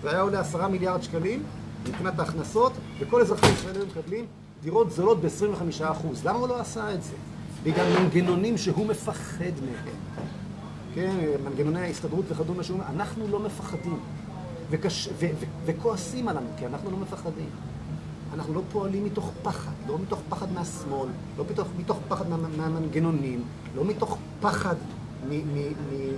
זה 0.02 0.10
היה 0.10 0.22
עולה 0.22 0.40
עשרה 0.40 0.68
מיליארד 0.68 1.04
שקלים 1.04 1.44
מבחינת 1.90 2.20
ההכנסות, 2.20 2.72
וכל 3.00 3.22
אזרחי 3.22 3.48
ישראל 3.52 3.76
היו 3.76 3.86
מקבלים 3.86 4.26
דירות 4.64 4.92
זולות 4.92 5.22
ב-25%. 5.22 5.84
למה 6.26 6.40
הוא 6.40 6.48
לא 6.48 6.60
עשה 6.60 6.94
את 6.94 7.04
זה? 7.04 7.14
בגלל 7.64 8.00
מנגנונים 8.00 8.58
שהוא 8.58 8.86
מפחד 8.88 9.44
מהם. 9.66 9.96
כן, 10.96 11.16
מנגנוני 11.44 11.80
ההסתדרות 11.80 12.26
וכדומה, 12.28 12.64
אומר, 12.70 12.86
אנחנו 12.90 13.28
לא 13.28 13.40
מפחדים. 13.40 14.00
וקש... 14.70 15.08
ו... 15.08 15.26
ו... 15.40 15.46
וכועסים 15.66 16.28
עלינו, 16.28 16.48
כי 16.58 16.66
אנחנו 16.66 16.92
לא 16.92 16.98
מפחדים. 16.98 17.50
אנחנו 18.34 18.54
לא 18.54 18.62
פועלים 18.72 19.06
מתוך 19.06 19.32
פחד, 19.44 19.72
לא 19.88 20.00
מתוך 20.00 20.22
פחד 20.30 20.52
מהשמאל, 20.52 21.10
לא 21.38 21.46
מתוך, 21.52 21.68
מתוך 21.78 22.00
פחד 22.08 22.30
מה... 22.30 22.38
מהמנגנונים, 22.58 23.44
לא 23.76 23.86
מתוך 23.86 24.18
פחד 24.42 24.76
מ... 25.30 25.32
מ... 25.32 25.58
מ... 25.58 26.14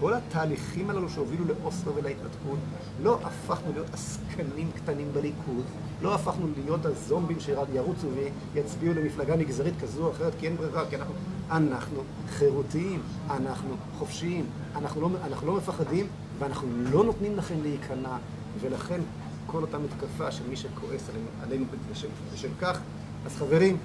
מכל 0.00 0.14
התהליכים 0.14 0.90
הללו 0.90 1.08
שהובילו 1.08 1.44
לאוסלו 1.44 1.94
ולהתנתקות, 1.94 2.58
לא 3.02 3.18
הפכנו 3.22 3.72
להיות 3.72 3.86
עסקנים 3.92 4.70
קטנים 4.76 5.08
בליכוד, 5.12 5.64
לא 6.02 6.14
הפכנו 6.14 6.46
להיות 6.64 6.86
הזומבים 6.86 7.40
שירוצו 7.40 8.06
ויצביעו 8.54 8.94
למפלגה 8.94 9.36
מגזרית 9.36 9.74
כזו 9.80 10.06
או 10.06 10.10
אחרת, 10.10 10.32
כי 10.40 10.46
אין 10.46 10.56
ברירה, 10.56 10.90
כי 10.90 10.96
אנחנו, 10.96 11.14
אנחנו 11.50 12.02
חירותיים, 12.28 13.02
אנחנו 13.30 13.76
חופשיים, 13.98 14.46
אנחנו 14.76 15.00
לא, 15.00 15.08
אנחנו 15.24 15.46
לא 15.46 15.54
מפחדים 15.54 16.06
ואנחנו 16.38 16.68
לא 16.92 17.04
נותנים 17.04 17.36
לכם 17.36 17.54
להיכנע, 17.62 18.16
ולכן 18.60 19.00
כל 19.46 19.62
אותה 19.62 19.78
מתקפה 19.78 20.30
של 20.30 20.48
מי 20.48 20.56
שכועס 20.56 21.08
עלינו, 21.08 21.26
עלינו 21.42 21.64
בשל, 21.90 22.08
בשל 22.34 22.48
כך, 22.60 22.80
אז 23.26 23.36
חברים, 23.36 23.76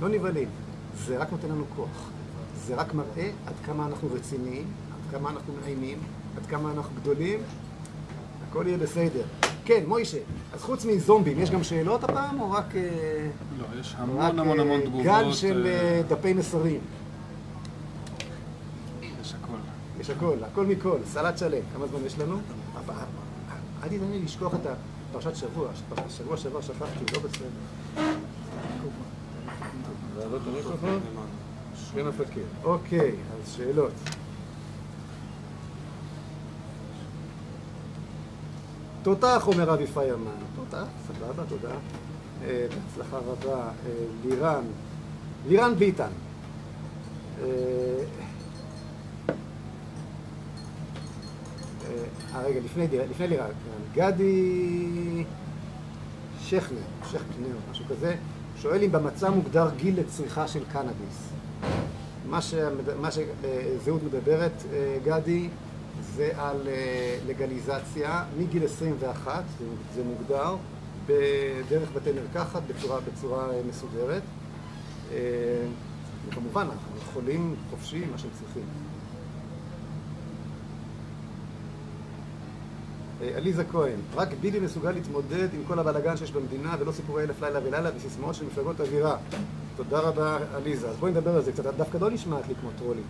לא 0.00 0.08
נבהלים, 0.08 0.48
זה 1.06 1.18
רק 1.18 1.32
נותן 1.32 1.48
לנו 1.48 1.64
כוח. 1.76 2.10
זה 2.66 2.74
רק 2.74 2.94
מראה 2.94 3.30
עד 3.46 3.54
כמה 3.66 3.86
אנחנו 3.86 4.08
רציניים, 4.12 4.64
עד 4.92 5.10
כמה 5.10 5.30
אנחנו 5.30 5.52
מאיימים, 5.60 5.98
עד 6.36 6.46
כמה 6.46 6.72
אנחנו 6.72 6.90
גדולים, 7.00 7.40
הכל 8.48 8.64
יהיה 8.66 8.78
בסדר. 8.78 9.24
כן, 9.68 9.84
מוישה, 9.86 10.18
אז 10.52 10.62
חוץ 10.62 10.84
מזומבים, 10.84 11.40
יש 11.40 11.50
גם 11.50 11.64
שאלות 11.64 12.04
הפעם, 12.04 12.40
או 12.40 12.50
רק, 12.50 12.76
אה, 12.76 12.80
לא, 13.58 13.80
יש 13.80 13.94
רק 13.94 14.00
המון 14.00 14.38
המון 14.38 14.60
המון 14.60 14.80
אה, 14.80 14.86
תגובות. 14.86 15.04
גל 15.06 15.32
של 15.32 15.66
אה, 15.66 16.02
דפי 16.08 16.32
מסרים? 16.32 16.80
יש 19.20 19.34
הכל. 19.34 19.56
יש 20.00 20.10
הכל, 20.10 20.36
הכל 20.52 20.66
מכל, 20.66 20.98
סלט 21.04 21.38
שלם. 21.38 21.62
כמה 21.74 21.86
זמן 21.86 22.06
יש 22.06 22.18
לנו? 22.18 22.36
אבל, 22.74 22.94
אל 23.82 23.88
תיתן 23.88 24.10
לי 24.10 24.20
לשכוח 24.24 24.54
את 24.54 24.60
הפרשת 25.10 25.36
שבוע, 25.36 25.68
שבוע 26.08 26.36
שעבר 26.36 26.60
שכחתי, 26.60 27.14
לא 27.14 27.18
בסדר. 27.18 27.48
כן. 32.34 32.40
אוקיי, 32.64 33.12
אז 33.12 33.52
שאלות. 33.56 33.92
תותח, 39.08 39.46
אומר 39.46 39.74
אבי 39.74 39.86
פיירמן. 39.86 40.30
תותח, 40.56 40.84
סבבה, 41.06 41.42
תודה. 41.48 41.74
אה, 42.44 42.66
בהצלחה 42.68 43.16
רבה. 43.16 43.60
אה, 43.60 43.70
לירן, 44.24 44.64
לירן 45.46 45.74
ביטן. 45.74 46.08
אה, 47.42 47.46
אה, 52.34 52.42
רגע, 52.42 52.60
לפני, 52.60 52.86
לפני 53.10 53.28
לירן, 53.28 53.50
גדי 53.94 55.24
שכנר, 56.40 56.78
שכנר, 57.10 57.56
משהו 57.70 57.84
כזה, 57.88 58.16
שואל 58.56 58.82
אם 58.82 58.92
במצע 58.92 59.30
מוגדר 59.30 59.68
גיל 59.76 60.00
לצריכה 60.00 60.48
של 60.48 60.64
קנאביס. 60.72 61.28
מה, 63.00 63.10
שזהות 63.10 64.02
מדברת, 64.02 64.62
גדי, 65.04 65.48
זה 66.02 66.30
על 66.36 66.68
אה, 66.68 67.18
לגליזציה 67.26 68.24
מגיל 68.38 68.64
21, 68.64 69.44
זה, 69.94 70.02
מוגדר, 70.04 70.56
בדרך 71.06 71.88
בתי 71.94 72.10
מרקחת 72.12 72.62
בצורה, 72.68 73.00
בצורה 73.00 73.50
אה, 73.50 73.60
מסודרת. 73.68 74.22
אה, 75.12 75.18
וכמובן, 76.28 76.66
אנחנו 76.72 76.96
יכולים 77.02 77.56
חופשי 77.70 78.04
מה 78.12 78.18
שהם 78.18 78.30
צריכים. 78.38 78.62
עליזה 83.36 83.64
כהן, 83.64 83.98
רק 84.14 84.28
ביבי 84.40 84.60
מסוגל 84.60 84.90
להתמודד 84.90 85.48
עם 85.54 85.60
כל 85.68 85.78
הבלאגן 85.78 86.16
שיש 86.16 86.32
במדינה 86.32 86.76
ולא 86.78 86.92
סיפורי 86.92 87.22
אלף 87.22 87.42
לילה 87.42 87.60
ולילה 87.64 87.90
וסיסמאות 87.96 88.34
של 88.34 88.46
מפלגות 88.46 88.80
אווירה. 88.80 89.16
תודה 89.76 89.98
רבה, 89.98 90.38
עליזה. 90.54 90.88
אז 90.88 90.96
בואי 90.96 91.12
נדבר 91.12 91.36
על 91.36 91.42
זה 91.42 91.52
קצת. 91.52 91.66
את 91.66 91.74
דווקא 91.76 91.98
לא 91.98 92.10
נשמעת 92.10 92.48
לי 92.48 92.54
כמו 92.60 92.70
טרולית. 92.78 93.04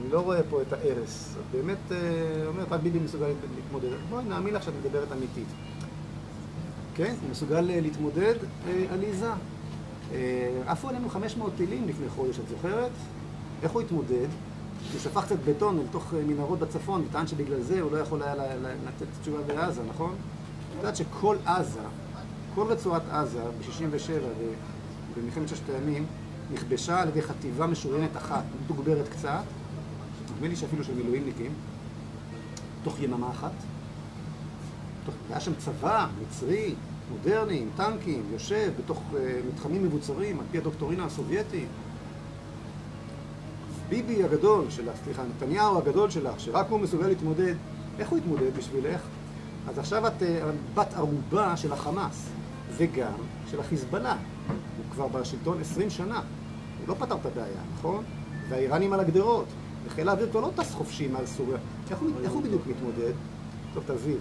אני 0.00 0.12
לא 0.12 0.20
רואה 0.20 0.42
פה 0.50 0.62
את 0.62 0.72
ההרס. 0.72 1.34
את 1.36 1.56
באמת 1.56 1.92
אה, 1.92 2.46
אומרת, 2.46 2.72
רק 2.72 2.80
ביבי 2.80 2.98
מסוגל 2.98 3.26
להתמודד. 3.56 3.88
בואי 4.10 4.24
נאמין 4.24 4.54
לך 4.54 4.62
שאת 4.62 4.72
מדברת 4.84 5.12
אמיתית. 5.12 5.46
כן, 6.94 7.14
מסוגל 7.30 7.70
אה, 7.70 7.80
להתמודד, 7.80 8.34
אה, 8.68 8.84
עליזה. 8.92 9.30
עפו 10.66 10.88
עלינו 10.88 11.08
500 11.08 11.52
טילים 11.56 11.88
לפני 11.88 12.08
חודש, 12.08 12.38
את 12.38 12.48
זוכרת? 12.48 12.90
איך 13.62 13.72
הוא 13.72 13.82
התמודד? 13.82 14.26
הוא 14.92 15.00
שפך 15.00 15.24
קצת 15.24 15.36
בטון 15.44 15.78
אל 15.78 15.84
תוך 15.90 16.14
מנהרות 16.26 16.58
בצפון, 16.58 17.04
וטען 17.08 17.26
שבגלל 17.26 17.60
זה 17.60 17.80
הוא 17.80 17.92
לא 17.92 17.98
יכול 17.98 18.22
היה 18.22 18.34
לתת 18.34 19.06
תשובה 19.22 19.42
בעזה, 19.42 19.82
נכון? 19.88 20.14
את 20.14 20.76
יודעת 20.76 20.96
שכל 20.96 21.36
עזה, 21.46 21.80
כל 22.54 22.66
רצועת 22.66 23.02
עזה 23.10 23.40
ב-67' 23.42 24.10
ובמלחמת 25.16 25.48
ששת 25.48 25.68
הימים, 25.68 26.06
נכבשה 26.52 27.00
על 27.00 27.08
ידי 27.08 27.22
חטיבה 27.22 27.66
משוריינת 27.66 28.16
אחת, 28.16 28.44
מתוגברת 28.64 29.08
קצת, 29.08 29.42
נדמה 30.44 30.54
לי 30.54 30.60
שאפילו 30.60 30.84
של 30.84 30.94
מילואימניקים, 30.94 31.52
תוך 32.82 33.00
יממה 33.00 33.30
אחת. 33.30 33.52
היה 35.30 35.40
שם 35.40 35.54
צבא 35.54 36.06
מצרי, 36.22 36.74
מודרני, 37.10 37.60
עם 37.60 37.68
טנקים, 37.76 38.22
יושב 38.32 38.72
בתוך 38.78 38.98
uh, 39.12 39.16
מתחמים 39.52 39.84
מבוצרים, 39.84 40.40
על 40.40 40.46
פי 40.50 40.58
הדוקטורינה 40.58 41.04
הסובייטית. 41.04 41.68
ביבי 43.88 44.24
הגדול 44.24 44.70
שלך, 44.70 44.96
סליחה, 45.04 45.22
נתניהו 45.36 45.78
הגדול 45.78 46.10
שלך, 46.10 46.40
שרק 46.40 46.66
הוא 46.68 46.80
מסוגל 46.80 47.06
להתמודד, 47.06 47.54
איך 47.98 48.08
הוא 48.08 48.18
יתמודד 48.18 48.56
בשבילך? 48.56 49.00
אז 49.68 49.78
עכשיו 49.78 50.06
את 50.06 50.22
uh, 50.22 50.24
בת 50.74 50.94
ערובה 50.94 51.56
של 51.56 51.72
החמאס, 51.72 52.28
וגם 52.76 53.18
של 53.50 53.60
החיזבאללה. 53.60 54.16
הוא 54.48 54.84
כבר 54.92 55.08
בשלטון 55.08 55.60
20 55.60 55.90
שנה. 55.90 56.22
הוא 56.80 56.88
לא 56.88 56.94
פתר 56.94 57.14
את 57.14 57.26
הבעיה, 57.26 57.62
נכון? 57.78 58.04
והאיראנים 58.48 58.92
על 58.92 59.00
הגדרות. 59.00 59.46
וחיל 59.86 60.08
האוויר 60.08 60.30
כבר 60.30 60.40
לא 60.40 60.50
טס 60.56 60.74
חופשי 60.74 61.08
מעל 61.08 61.26
סוריה. 61.26 61.58
איך 61.90 61.98
הוא, 62.32 62.42
בדיוק 62.42 62.62
מתמודד? 62.66 63.12
טוב, 63.74 63.84
תעזבי, 63.86 64.14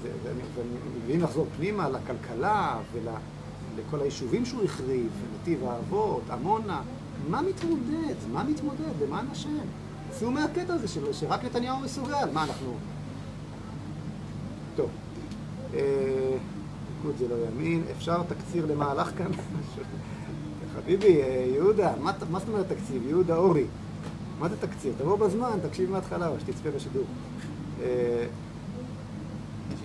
ואם 1.07 1.21
נחזור 1.21 1.47
פנימה 1.57 1.89
לכלכלה 1.89 2.79
ולכל 2.93 4.01
היישובים 4.01 4.45
שהוא 4.45 4.63
החריב, 4.63 5.11
נתיב 5.41 5.63
האבות, 5.65 6.29
עמונה, 6.31 6.81
מה 7.29 7.41
מתמודד? 7.41 8.15
מה 8.31 8.43
מתמודד? 8.43 9.01
למען 9.03 9.25
השם? 9.31 9.49
צאו 10.11 10.31
מהקטע 10.31 10.73
הזה 10.73 10.87
שרק 11.13 11.45
נתניהו 11.45 11.79
מסוגל. 11.79 12.29
מה 12.33 12.43
אנחנו... 12.43 12.73
טוב. 14.75 14.89
אה, 15.73 15.79
ליכוד 16.97 17.17
זה 17.17 17.27
לא 17.27 17.35
ימין. 17.47 17.83
אפשר 17.97 18.23
תקציר 18.23 18.65
למהלך 18.65 19.11
כאן? 19.17 19.31
חביבי, 20.75 21.21
אה, 21.21 21.45
יהודה, 21.53 21.91
מה 22.01 22.39
זאת 22.39 22.47
אומרת 22.47 22.65
תקציב? 22.69 23.07
יהודה 23.07 23.35
אורי. 23.35 23.65
מה 24.43 24.49
זה 24.49 24.55
תקציר? 24.57 24.93
תבוא 24.97 25.17
בזמן, 25.17 25.57
תקשיב 25.69 25.91
מההתחלה, 25.91 26.27
או 26.27 26.39
שתצפה 26.39 26.71
בשידור. 26.71 27.03
אה, 27.81 28.25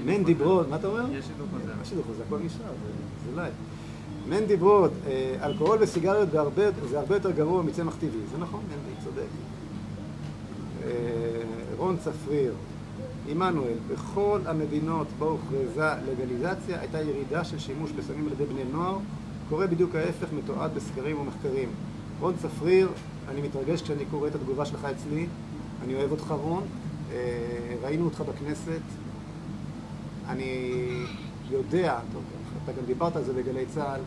מנדי 0.04 0.34
ברוד, 0.34 0.68
מה 0.68 0.76
אתה 0.76 0.86
אומר? 0.86 1.04
יש 1.12 1.24
שידור 1.24 1.46
חוזר. 1.50 1.72
מה 1.78 1.84
שידור 1.84 2.04
חוזר? 2.06 2.22
הכל 2.26 2.38
נשאר, 2.38 2.72
זה 3.24 3.36
לייב. 3.36 3.54
מנדי 4.28 4.56
ברוד, 4.56 4.90
אה, 5.06 5.36
אלכוהול 5.42 5.78
וסיגריות 5.80 6.30
זה 6.90 6.98
הרבה 6.98 7.14
יותר 7.14 7.30
גרוע 7.30 7.62
מצמח 7.62 7.94
טבעי. 7.94 8.20
זה 8.32 8.38
נכון, 8.38 8.60
מנדי, 8.60 9.04
צודק. 9.04 9.28
אה, 10.84 10.90
רון 11.76 11.96
צפריר, 11.96 12.52
עמנואל, 13.28 13.78
בכל 13.92 14.40
המדינות 14.46 15.06
בו 15.18 15.24
הוכרזה 15.24 15.90
לגליזציה 16.10 16.80
הייתה 16.80 17.00
ירידה 17.00 17.44
של 17.44 17.58
שימוש 17.58 17.92
בסמים 17.92 18.26
על 18.26 18.32
ידי 18.32 18.44
בני 18.44 18.64
נוער. 18.72 18.98
קורה 19.48 19.66
בדיוק 19.66 19.94
ההפך 19.94 20.26
מתועד 20.32 20.70
בסקרים 20.74 21.20
ומחקרים. 21.20 21.68
רון 22.20 22.34
צפריר, 22.42 22.88
אני 23.28 23.40
מתרגש 23.40 23.82
כשאני 23.82 24.04
קורא 24.10 24.28
את 24.28 24.34
התגובה 24.34 24.64
שלך 24.64 24.84
אצלי. 24.84 25.26
אני 25.84 25.94
אוהב 25.94 26.10
אותך, 26.10 26.34
רון. 26.42 26.62
ראינו 27.82 28.04
אותך 28.04 28.20
בכנסת, 28.20 28.80
אני 30.28 30.82
יודע, 31.50 31.98
טוב, 32.12 32.22
אתה 32.64 32.72
גם 32.72 32.86
דיברת 32.86 33.16
על 33.16 33.24
זה 33.24 33.32
בגלי 33.32 33.66
צה"ל, 33.66 34.00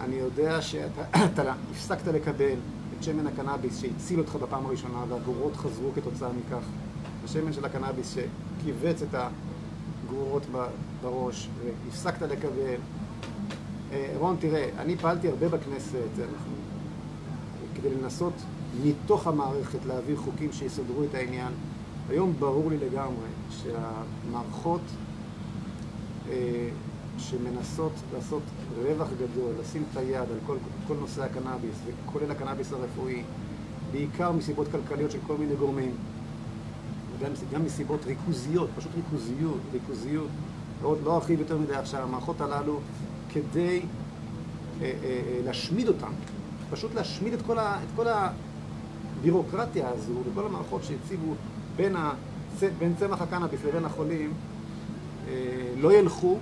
אני 0.00 0.14
יודע 0.14 0.62
שאתה 0.62 1.52
הפסקת 1.70 2.06
לקבל 2.06 2.56
את 2.98 3.04
שמן 3.04 3.26
הקנאביס 3.26 3.80
שהציל 3.80 4.18
אותך 4.18 4.36
בפעם 4.36 4.66
הראשונה 4.66 5.04
והגרורות 5.08 5.56
חזרו 5.56 5.90
כתוצאה 5.94 6.28
מכך. 6.28 6.64
השמן 7.24 7.52
של 7.52 7.64
הקנאביס 7.64 8.14
שכיווץ 8.14 9.02
את 9.02 9.14
הגרורות 10.04 10.42
בראש 11.02 11.48
והפסקת 11.64 12.22
לקבל. 12.22 12.76
אה, 13.92 14.14
רון, 14.18 14.36
תראה, 14.40 14.68
אני 14.78 14.96
פעלתי 14.96 15.28
הרבה 15.28 15.48
בכנסת 15.48 16.18
אנחנו, 16.18 16.52
כדי 17.80 17.94
לנסות 17.94 18.32
מתוך 18.84 19.26
המערכת 19.26 19.78
להעביר 19.86 20.16
חוקים 20.16 20.52
שיסדרו 20.52 21.04
את 21.04 21.14
העניין. 21.14 21.52
היום 22.08 22.34
ברור 22.38 22.70
לי 22.70 22.76
לגמרי 22.78 23.28
שהמערכות 23.50 24.80
אה, 26.28 26.68
שמנסות 27.18 27.92
לעשות 28.14 28.42
רווח 28.82 29.08
גדול, 29.14 29.52
לשים 29.60 29.84
את 29.92 29.96
היד 29.96 30.16
על 30.16 30.38
כל, 30.46 30.56
כל 30.86 30.94
נושא 31.00 31.24
הקנאביס, 31.24 31.76
וכולל 31.86 32.30
הקנאביס 32.30 32.72
הרפואי, 32.72 33.22
בעיקר 33.92 34.32
מסיבות 34.32 34.66
כלכליות 34.68 35.10
של 35.10 35.18
כל 35.26 35.36
מיני 35.36 35.56
גורמים, 35.56 35.90
וגם 37.18 37.32
גם 37.52 37.64
מסיבות 37.64 38.00
ריכוזיות, 38.06 38.70
פשוט 38.76 38.92
ריכוזיות, 38.96 39.60
ריכוזיות, 39.72 40.28
לא, 40.82 40.96
לא 41.04 41.14
ארחיב 41.14 41.40
יותר 41.40 41.58
מדי 41.58 41.74
עכשיו, 41.74 42.02
המערכות 42.02 42.40
הללו, 42.40 42.80
כדי 43.30 43.80
אה, 43.80 44.84
אה, 44.84 44.92
אה, 45.04 45.40
להשמיד 45.44 45.88
אותן, 45.88 46.12
פשוט 46.70 46.94
להשמיד 46.94 47.32
את 47.32 47.42
כל, 47.42 47.58
ה, 47.58 47.78
את 47.82 47.88
כל 47.96 48.06
הבירוקרטיה 49.20 49.88
הזו 49.88 50.12
וכל 50.32 50.46
המערכות 50.46 50.84
שהציבו 50.84 51.34
בין, 51.76 51.96
ה, 51.96 52.12
בין 52.78 52.94
צמח 52.98 53.22
הקנאביס 53.22 53.60
לבין 53.64 53.84
החולים, 53.84 54.32
אה, 55.28 55.32
לא 55.76 55.92
ילכו, 55.92 56.38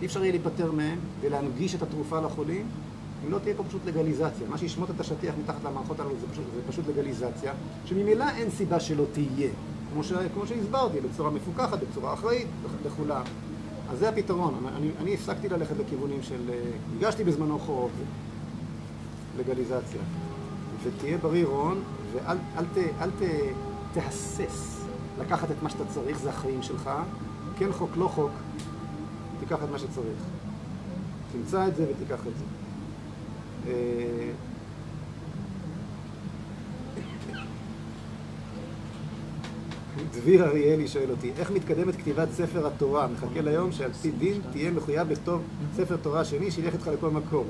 אי 0.00 0.06
אפשר 0.06 0.22
יהיה 0.22 0.32
להיפטר 0.32 0.72
מהם 0.72 0.98
ולהנגיש 1.20 1.74
את 1.74 1.82
התרופה 1.82 2.20
לחולים 2.20 2.66
אם 3.26 3.32
לא 3.32 3.38
תהיה 3.38 3.54
פה 3.54 3.64
פשוט 3.64 3.80
לגליזציה. 3.86 4.48
מה 4.48 4.58
שישמוט 4.58 4.90
את 4.90 5.00
השטיח 5.00 5.34
מתחת 5.42 5.64
למערכות 5.64 6.00
הללו 6.00 6.14
זה 6.20 6.26
פשוט, 6.32 6.44
זה 6.54 6.60
פשוט 6.68 6.84
לגליזציה, 6.88 7.52
שממילא 7.84 8.24
אין 8.36 8.50
סיבה 8.50 8.80
שלא 8.80 9.04
תהיה, 9.12 9.50
כמו, 9.92 10.04
ש, 10.04 10.12
כמו 10.34 10.46
שהסברתי, 10.46 11.00
בצורה 11.00 11.30
מפוקחת, 11.30 11.78
בצורה 11.90 12.14
אחראית 12.14 12.46
לכולם. 12.86 13.22
אז 13.90 13.98
זה 13.98 14.08
הפתרון. 14.08 14.66
אני, 14.76 14.90
אני 15.00 15.14
הפסקתי 15.14 15.48
ללכת 15.48 15.74
לכיוונים 15.78 16.22
של... 16.22 16.50
אה, 16.50 16.54
הגשתי 16.96 17.24
בזמנו 17.24 17.58
חוק 17.58 17.90
לגליזציה. 19.38 20.00
ותהיה 20.82 21.18
בריא 21.18 21.46
רון, 21.46 21.82
ואל 22.12 22.36
אל 22.58 22.64
ת, 22.64 22.76
אל 23.00 23.10
ת, 23.10 23.22
תהסס 23.92 24.84
לקחת 25.20 25.50
את 25.50 25.62
מה 25.62 25.70
שאתה 25.70 25.84
צריך, 25.84 26.18
זה 26.18 26.30
החיים 26.30 26.62
שלך. 26.62 26.90
כן 27.58 27.72
חוק, 27.72 27.90
לא 27.96 28.08
חוק, 28.08 28.30
תיקח 29.40 29.58
את 29.64 29.70
מה 29.72 29.78
שצריך. 29.78 30.18
תמצא 31.32 31.68
את 31.68 31.76
זה 31.76 31.86
ותיקח 31.90 32.20
את 32.26 32.32
זה. 32.38 32.44
אה, 33.66 34.30
דביר 40.12 40.44
אריאלי 40.44 40.88
שואל 40.88 41.10
אותי, 41.10 41.32
איך 41.38 41.50
מתקדמת 41.50 41.96
כתיבת 41.96 42.28
ספר 42.32 42.66
התורה? 42.66 43.08
מחכה 43.08 43.40
ליום 43.40 43.72
שעל 43.72 43.92
פי 43.92 44.10
דין 44.10 44.40
תהיה 44.52 44.70
מחויב 44.70 45.10
לכתוב 45.10 45.42
ספר 45.76 45.96
תורה 45.96 46.24
שני 46.24 46.50
שילך 46.50 46.74
איתך 46.74 46.86
לכל 46.86 47.10
מקום. 47.10 47.46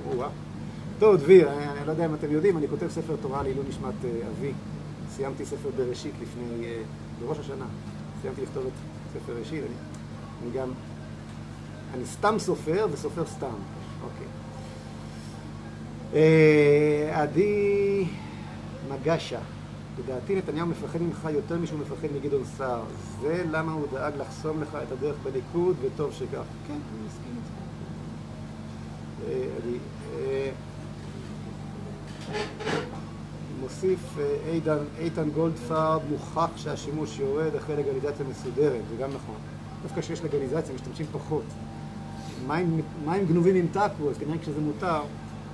טוב, 1.01 1.17
דביר, 1.17 1.49
אני 1.53 1.87
לא 1.87 1.91
יודע 1.93 2.07
אם 2.07 2.15
אתם 2.15 2.31
יודעים, 2.31 2.59
אני 2.59 2.69
כותב 2.69 2.89
ספר 2.89 3.17
תורה 3.23 3.43
לעילוי 3.43 3.65
נשמת 3.69 3.95
אה, 4.05 4.11
אבי. 4.29 4.53
סיימתי 5.11 5.47
ספר 5.47 5.69
בראשית 5.77 6.15
לפני, 6.23 6.65
אה, 6.65 6.83
בראש 7.21 7.39
השנה. 7.39 7.65
סיימתי 8.23 8.43
לכתוב 8.43 8.67
את 8.67 8.73
ספר 9.13 9.33
ראשית. 9.39 9.65
אני 9.65 9.75
אני 10.43 10.51
גם, 10.51 10.69
אני 11.95 12.07
סתם 12.07 12.35
סופר 12.39 12.87
וסופר 12.93 13.27
סתם. 13.27 13.55
אוקיי. 14.03 14.27
אה, 16.15 17.23
עדי 17.23 18.07
מגשה, 18.91 19.41
לדעתי 19.99 20.37
נתניהו 20.37 20.67
מפחד 20.67 21.03
ממך 21.03 21.29
יותר 21.33 21.59
משהוא 21.59 21.81
מפחד 21.81 22.09
מגדעון 22.17 22.45
סער. 22.45 22.83
זה 23.21 23.45
למה 23.51 23.73
הוא 23.73 23.87
דאג 23.93 24.13
לחסום 24.17 24.63
לך 24.63 24.79
את 24.83 24.93
הדרך 24.93 25.17
בליכוד, 25.23 25.77
וטוב 25.81 26.13
שכך. 26.13 26.45
כן, 26.67 26.73
אני 26.73 27.07
מסכים. 27.07 27.41
אה, 29.29 29.47
אה, 30.15 30.51
מוסיף 33.61 34.17
איתן, 34.49 34.79
איתן 34.99 35.31
גולדפרד, 35.31 36.01
מוכח 36.11 36.57
שהשימוש 36.57 37.19
יורד 37.19 37.55
אחרי 37.55 37.77
לגליזציה 37.77 38.27
מסודרת, 38.31 38.81
זה 38.91 38.97
גם 39.03 39.09
נכון. 39.09 39.37
דווקא 39.83 40.01
כשיש 40.01 40.25
לגליזציה 40.25 40.75
משתמשים 40.75 41.07
פחות. 41.13 41.45
מים, 42.47 42.81
מים 43.05 43.27
גנובים 43.27 43.57
ימתקו, 43.57 44.11
אז 44.11 44.19
כנראה 44.19 44.39
כשזה 44.39 44.61
מותר. 44.61 45.03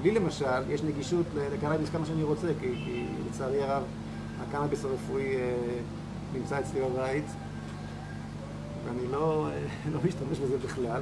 לי 0.03 0.11
למשל, 0.11 0.71
יש 0.71 0.83
נגישות 0.83 1.27
לקנאביס 1.55 1.91
כמה 1.91 2.07
שאני 2.07 2.23
רוצה, 2.23 2.49
כי, 2.61 2.67
כי 2.85 3.05
לצערי 3.29 3.62
הרב 3.62 3.83
הקנאביס 4.43 4.85
הרפואי 4.85 5.37
אה, 5.37 5.55
נמצא 6.35 6.61
אצלי 6.61 6.81
בבית, 6.81 7.25
ואני 8.85 9.12
לא, 9.12 9.49
אה, 9.49 9.67
לא 9.95 10.01
משתמש 10.05 10.39
בזה 10.39 10.59
בכלל. 10.59 11.01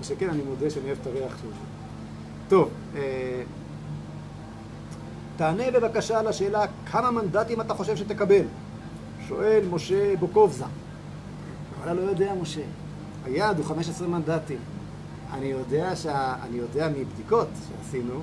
ושכן, 0.00 0.28
אני 0.28 0.42
מודה 0.42 0.70
שאני 0.70 0.86
אוהב 0.86 0.98
את 1.02 1.06
הריח 1.06 1.36
של 1.42 1.48
זה. 1.48 1.64
טוב, 2.48 2.70
אה, 2.96 3.42
תענה 5.38 5.70
בבקשה 5.70 6.18
על 6.18 6.26
השאלה 6.26 6.64
כמה 6.90 7.10
מנדטים 7.10 7.60
אתה 7.60 7.74
חושב 7.74 7.96
שתקבל? 7.96 8.44
שואל 9.28 9.64
משה 9.70 10.16
בוקובזה. 10.16 10.64
אתה 11.82 11.94
לא 11.94 12.00
יודע, 12.00 12.32
משה. 12.42 12.60
היעד 13.24 13.58
הוא 13.58 13.66
15 13.66 14.08
מנדטים. 14.08 14.58
אני 15.32 15.46
יודע, 15.46 15.96
שה... 15.96 16.34
אני 16.42 16.56
יודע 16.56 16.88
מבדיקות 16.88 17.48
שעשינו 17.68 18.20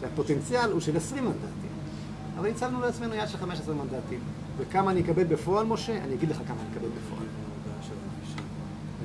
שהפוטנציאל 0.00 0.70
הוא 0.70 0.80
של 0.80 0.96
20 0.96 1.24
מנדטים. 1.24 1.70
אבל 2.38 2.48
הצבנו 2.48 2.80
לעצמנו 2.80 3.14
יעד 3.14 3.28
של 3.28 3.38
15 3.38 3.74
מנדטים. 3.74 4.20
וכמה 4.58 4.90
אני 4.90 5.00
אקבל 5.00 5.24
בפועל, 5.24 5.66
משה? 5.66 6.04
אני 6.04 6.14
אגיד 6.14 6.28
לך 6.28 6.36
כמה 6.36 6.56
אני 6.60 6.70
אקבל 6.72 6.88
בפועל. 6.88 7.26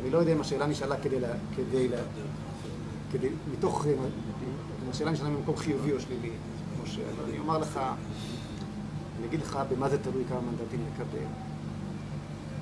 אני 0.02 0.10
לא 0.10 0.18
יודע 0.18 0.34
אם 0.34 0.42
השאלה 0.42 0.66
נשאלה 0.66 0.96
כדי, 0.98 1.20
לה, 1.20 1.28
כדי, 1.56 1.88
לה, 1.88 1.98
כדי 3.12 3.30
מתוך, 3.52 3.86
אם 3.88 4.90
השאלה 4.90 5.12
נשאלה 5.12 5.30
ממקום 5.30 5.58
חיובי 5.58 5.94
או 5.94 6.00
שלילי, 6.00 6.32
אבל 6.96 7.30
אני 7.30 7.40
אומר 7.40 7.58
לך, 7.58 7.80
אני 9.18 9.28
אגיד 9.28 9.40
לך 9.40 9.60
במה 9.70 9.90
זה 9.90 10.04
תלוי 10.04 10.24
כמה 10.30 10.42
מנדטים 10.42 10.86
נקבל. 10.94 11.28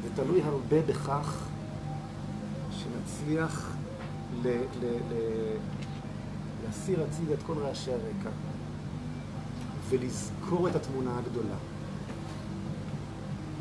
זה 0.03 0.09
תלוי 0.15 0.41
הרבה 0.43 0.81
בכך 0.81 1.45
שנצליח 2.71 3.71
ל, 4.43 4.47
ל, 4.47 4.85
ל, 4.85 5.13
להסיר 6.65 7.03
הצידה 7.03 7.33
את 7.33 7.43
כל 7.45 7.57
רעשי 7.57 7.91
הרקע 7.91 8.29
ולזכור 9.89 10.67
את 10.67 10.75
התמונה 10.75 11.17
הגדולה. 11.17 11.55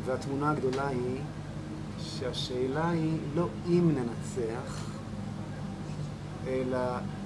והתמונה 0.05 0.51
הגדולה 0.51 0.87
היא 0.87 1.21
שהשאלה 1.99 2.89
היא 2.89 3.17
לא 3.35 3.47
אם 3.69 3.91
ננצח, 3.95 4.85
אלא 6.47 6.77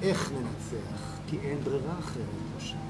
איך 0.01 0.31
ננצח, 0.31 1.19
כי 1.27 1.39
אין 1.39 1.57
ברירה 1.63 1.99
אחרת, 1.99 2.25
משה. 2.57 2.88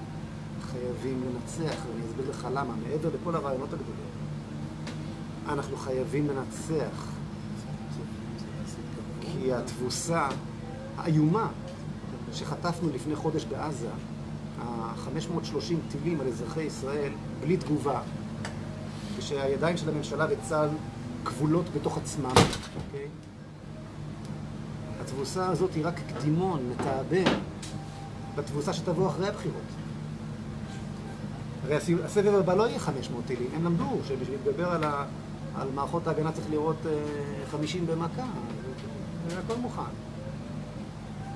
חייבים 0.71 1.23
לנצח, 1.23 1.77
ואני 1.85 2.05
אסביר 2.05 2.29
לך 2.29 2.47
למה, 2.53 2.73
מעבר 2.87 3.09
לכל 3.21 3.35
הרעיונות 3.35 3.73
הגדולים. 3.73 4.09
אנחנו 5.47 5.77
חייבים 5.77 6.27
לנצח, 6.27 7.07
כי 9.21 9.53
התבוסה 9.53 10.27
האיומה 10.97 11.47
שחטפנו 12.33 12.89
לפני 12.89 13.15
חודש 13.15 13.45
בעזה, 13.45 13.89
ה-530 14.61 15.73
טילים 15.91 16.21
על 16.21 16.27
אזרחי 16.27 16.63
ישראל, 16.63 17.11
בלי 17.41 17.57
תגובה, 17.57 18.01
ושהידיים 19.17 19.77
של 19.77 19.89
הממשלה 19.89 20.25
וצה"ל 20.29 20.69
כבולות 21.25 21.65
בתוך 21.75 21.97
עצמם, 21.97 22.33
אוקיי? 22.85 23.07
התבוסה 25.01 25.49
הזאת 25.49 25.73
היא 25.73 25.85
רק 25.85 25.99
קדימון, 26.15 26.69
מתאבן, 26.69 27.33
לתבוסה 28.37 28.73
שתבוא 28.73 29.07
אחרי 29.07 29.27
הבחירות. 29.27 29.88
הרי 31.69 31.77
הסבב 32.05 32.35
הבא 32.35 32.53
לא 32.53 32.67
יהיה 32.67 32.79
500 32.79 33.25
טילים, 33.25 33.47
הם 33.55 33.65
למדו 33.65 33.97
שבשביל 34.07 34.37
לדבר 34.45 34.69
על, 34.69 34.83
ה, 34.83 35.05
על 35.55 35.67
מערכות 35.75 36.07
ההגנה 36.07 36.31
צריך 36.31 36.47
לראות 36.49 36.77
50 37.51 37.85
אה, 37.89 37.95
במכה, 37.95 38.25
זה 39.29 39.39
הכל 39.39 39.55
מוכן. 39.61 39.81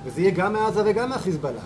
וזה 0.04 0.20
יהיה 0.20 0.30
גם 0.30 0.52
מעזה 0.52 0.82
וגם 0.86 1.08
מהחיזבאללה. 1.08 1.60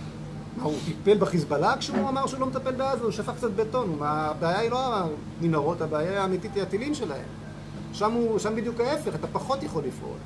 מה, 0.57 0.64
הוא 0.64 0.74
טיפל 0.85 1.18
בחיזבאללה 1.18 1.76
כשהוא 1.78 2.09
אמר 2.09 2.26
שהוא 2.26 2.40
לא 2.40 2.46
מטפל 2.46 2.72
בעזה, 2.72 3.04
הוא 3.04 3.11
שפך 3.11 3.35
קצת 3.37 3.50
בטון. 3.50 3.98
הבעיה 4.00 4.59
היא 4.59 4.70
לא 4.70 5.04
המנהרות, 5.40 5.81
הבעיה 5.81 6.22
האמיתית 6.22 6.54
היא 6.54 6.62
הטילים 6.62 6.94
שלהם. 6.94 7.26
שם, 7.92 8.12
הוא, 8.12 8.38
שם 8.38 8.57
בדיוק 8.57 8.81
ההפך, 8.81 9.14
אתה 9.14 9.26
פחות 9.26 9.62
יכול 9.62 9.85
לפעול. 9.85 10.18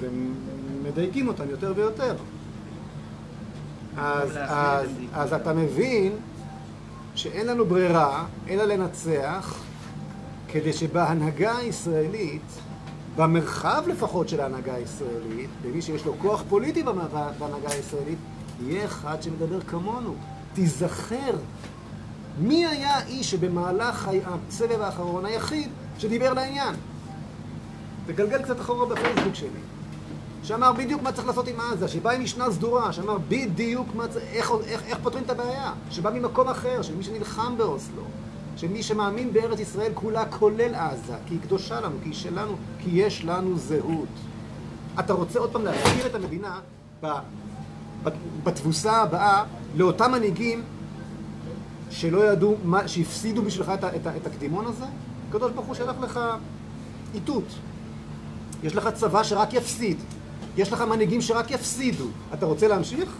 ומדייקים 0.00 1.28
אותם 1.28 1.50
יותר 1.50 1.72
ויותר. 1.76 2.16
אז, 3.96 4.30
אז, 4.36 4.88
אז 5.12 5.32
אתה 5.32 5.52
מבין 5.52 6.12
שאין 7.14 7.46
לנו 7.46 7.64
ברירה 7.66 8.24
אלא 8.48 8.64
לנצח 8.64 9.58
כדי 10.48 10.72
שבהנהגה 10.72 11.56
הישראלית 11.56 12.60
במרחב 13.16 13.82
לפחות 13.86 14.28
של 14.28 14.40
ההנהגה 14.40 14.74
הישראלית, 14.74 15.50
במי 15.62 15.82
שיש 15.82 16.04
לו 16.04 16.14
כוח 16.18 16.42
פוליטי 16.48 16.82
בהנהגה 16.82 17.70
הישראלית, 17.70 18.18
יהיה 18.62 18.84
אחד 18.84 19.22
שמדבר 19.22 19.60
כמונו. 19.60 20.14
תיזכר 20.54 21.36
מי 22.38 22.66
היה 22.66 22.94
האיש 22.94 23.30
שבמהלך 23.30 24.10
הסבב 24.48 24.80
האחרון 24.80 25.24
היחיד 25.24 25.68
שדיבר 25.98 26.32
לעניין. 26.32 26.74
תגלגל 28.06 28.42
קצת 28.42 28.60
אחורה 28.60 28.86
בפייסבוק 28.86 29.34
שלי. 29.34 29.48
שאמר 30.42 30.72
בדיוק 30.72 31.02
מה 31.02 31.12
צריך 31.12 31.26
לעשות 31.26 31.48
עם 31.48 31.60
עזה, 31.60 31.88
שבא 31.88 32.10
עם 32.10 32.22
משנה 32.22 32.50
סדורה, 32.50 32.92
שאמר 32.92 33.18
בדיוק 33.28 33.88
מה, 33.94 34.04
איך, 34.32 34.52
איך, 34.66 34.82
איך 34.86 34.98
פותרים 35.02 35.24
את 35.24 35.30
הבעיה, 35.30 35.72
שבא 35.90 36.10
ממקום 36.10 36.48
אחר, 36.48 36.82
של 36.82 36.96
מי 36.96 37.02
שנלחם 37.02 37.54
באוסלו. 37.56 38.02
שמי 38.60 38.82
שמאמין 38.82 39.32
בארץ 39.32 39.60
ישראל 39.60 39.92
כולה 39.94 40.24
כולל 40.26 40.74
עזה, 40.74 41.14
כי 41.26 41.34
היא 41.34 41.40
קדושה 41.40 41.80
לנו, 41.80 41.96
כי 42.02 42.08
היא 42.08 42.14
שלנו, 42.14 42.56
כי 42.78 42.90
יש 42.92 43.24
לנו 43.24 43.58
זהות. 43.58 44.08
אתה 44.98 45.12
רוצה 45.12 45.38
עוד 45.38 45.52
פעם 45.52 45.64
להזכיר 45.64 46.06
את 46.06 46.14
המדינה 46.14 46.60
בתבוסה 48.44 48.92
הבאה 48.92 49.44
לאותם 49.76 50.12
מנהיגים 50.12 50.62
שלא 51.90 52.32
ידעו, 52.32 52.56
מה, 52.64 52.88
שהפסידו 52.88 53.42
בשבילך 53.42 53.72
את, 53.74 53.84
את, 53.84 54.06
את 54.16 54.26
הקדימון 54.26 54.66
הזה? 54.66 54.84
הקדוש 55.28 55.52
ברוך 55.52 55.66
הוא 55.66 55.74
שלח 55.74 55.96
לך 56.02 56.20
איתות. 57.14 57.44
יש 58.62 58.76
לך 58.76 58.88
צבא 58.94 59.22
שרק 59.22 59.54
יפסיד. 59.54 59.96
יש 60.56 60.72
לך 60.72 60.80
מנהיגים 60.80 61.20
שרק 61.20 61.50
יפסידו. 61.50 62.06
אתה 62.34 62.46
רוצה 62.46 62.68
להמשיך? 62.68 63.16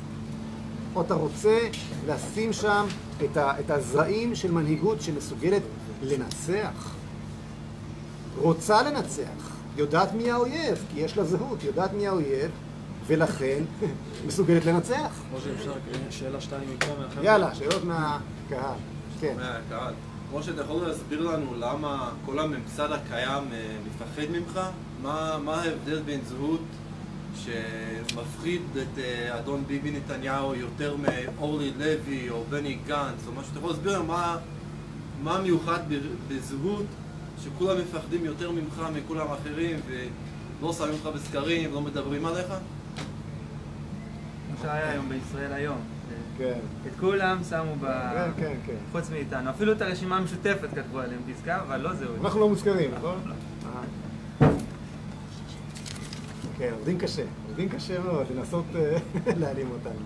או 0.94 1.00
אתה 1.00 1.14
רוצה 1.14 1.58
לשים 2.06 2.52
שם 2.52 2.86
את, 3.24 3.36
ה, 3.36 3.60
את 3.60 3.70
הזרעים 3.70 4.34
של 4.34 4.52
מנהיגות 4.52 5.00
שמסוגלת 5.00 5.62
לנצח? 6.02 6.94
רוצה 8.38 8.82
לנצח, 8.82 9.56
יודעת 9.76 10.12
מי 10.12 10.30
האויב, 10.30 10.84
כי 10.94 11.00
יש 11.00 11.16
לה 11.16 11.24
זהות, 11.24 11.64
יודעת 11.64 11.92
מי 11.92 12.06
האויב, 12.06 12.50
ולכן 13.06 13.62
מסוגלת 14.26 14.64
לנצח. 14.64 15.22
משה, 15.34 15.50
אפשר 15.58 15.72
שאלה 16.10 16.40
שתיים 16.40 16.70
מפה 16.74 16.86
מהחבר'ה? 16.98 17.24
יאללה, 17.24 17.54
שאלות 17.54 17.84
מהקהל. 17.84 18.74
כן. 19.20 19.34
מהקהל. 19.36 19.94
משה, 20.34 20.50
אתה 20.50 20.60
יכול 20.60 20.86
להסביר 20.86 21.20
לנו 21.20 21.54
למה 21.58 22.10
כל 22.26 22.38
הממסד 22.38 22.92
הקיים 22.92 23.44
אה, 23.52 23.76
מפחד 23.86 24.30
ממך? 24.32 24.60
מה, 25.02 25.38
מה 25.44 25.62
ההבדל 25.62 26.02
בין 26.02 26.20
זהות 26.28 26.60
שמפחיד 27.36 28.62
את 28.82 28.98
אה, 28.98 29.38
אדון 29.38 29.64
ביבי 29.66 29.90
נתניהו 29.90 30.54
יותר 30.54 30.96
מאורלי 30.96 31.72
לוי 31.78 32.30
או 32.30 32.44
בני 32.50 32.78
גנץ 32.86 33.26
או 33.26 33.32
משהו, 33.32 33.50
אתה 33.50 33.58
יכול 33.58 33.70
להסביר 33.70 34.02
מה, 34.02 34.36
מה 35.22 35.40
מיוחד 35.40 35.80
בזהות 36.28 36.86
שכולם 37.44 37.78
מפחדים 37.78 38.24
יותר 38.24 38.50
ממך 38.50 38.82
מכולם 38.94 39.26
אחרים 39.32 39.80
ולא 39.86 40.72
שמים 40.72 40.92
אותך 40.92 41.06
בסקרים, 41.06 41.72
לא 41.72 41.80
מדברים 41.80 42.26
עליך? 42.26 42.48
מה 44.50 44.56
שהיה 44.62 44.90
היום 44.90 45.08
בישראל 45.08 45.52
היום. 45.52 45.78
כן. 46.38 46.58
את 46.86 46.92
כולם 47.00 47.38
שמו 47.50 47.74
ב... 47.80 47.86
כן, 47.86 48.30
כן, 48.36 48.54
כן. 48.66 48.74
חוץ 48.92 49.10
מאיתנו. 49.10 49.50
אפילו 49.50 49.72
את 49.72 49.82
הרשימה 49.82 50.16
המשותפת 50.16 50.68
כתבו 50.74 51.00
עליהם 51.00 51.20
פסקה, 51.34 51.60
אבל 51.60 51.80
לא 51.80 51.94
זהות. 51.94 52.16
אנחנו 52.24 52.40
לא 52.40 52.48
מוזכרים, 52.48 52.90
נכון? 52.94 53.20
כן, 56.60 56.72
עובדים 56.72 56.98
קשה. 56.98 57.22
עובדים 57.48 57.68
קשה 57.68 58.00
מאוד 58.00 58.26
לנסות 58.36 58.64
אה, 58.74 58.96
להעלים 59.40 59.70
אותנו. 59.70 60.00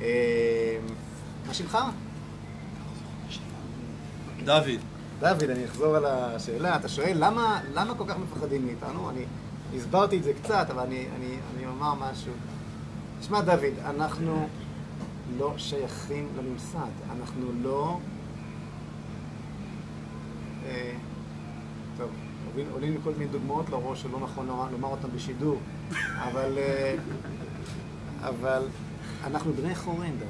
אה, 0.00 0.78
מה 1.46 1.54
שמך? 1.54 1.78
דוד. 4.44 4.80
דוד, 5.20 5.50
אני 5.50 5.64
אחזור 5.64 5.96
על 5.96 6.04
השאלה. 6.06 6.76
אתה 6.76 6.88
שואל 6.88 7.16
למה, 7.20 7.60
למה 7.74 7.94
כל 7.94 8.04
כך 8.08 8.16
מפחדים 8.18 8.66
מאיתנו? 8.66 9.10
אני 9.10 9.24
הסברתי 9.76 10.18
את 10.18 10.22
זה 10.22 10.32
קצת, 10.42 10.66
אבל 10.70 10.82
אני, 10.82 11.06
אני, 11.16 11.36
אני 11.56 11.66
אומר 11.66 11.94
משהו. 11.94 12.32
תשמע, 13.20 13.40
דוד, 13.40 13.78
אנחנו 13.84 14.48
לא 15.38 15.54
שייכים 15.56 16.28
לממסד. 16.38 16.92
אנחנו 17.10 17.46
לא... 17.62 17.98
אה. 20.66 20.94
עולים 22.72 22.92
לי 22.92 22.98
כל 23.04 23.12
מיני 23.18 23.30
דוגמאות 23.30 23.70
לראש 23.70 24.02
שלא 24.02 24.20
נכון 24.20 24.46
לומר 24.46 24.88
אותן 24.88 25.08
בשידור, 25.14 25.58
אבל, 26.28 26.58
אה, 26.58 26.94
אבל 28.20 28.62
אנחנו 29.24 29.52
בני 29.52 29.74
חורין, 29.74 30.18
דוד. 30.18 30.28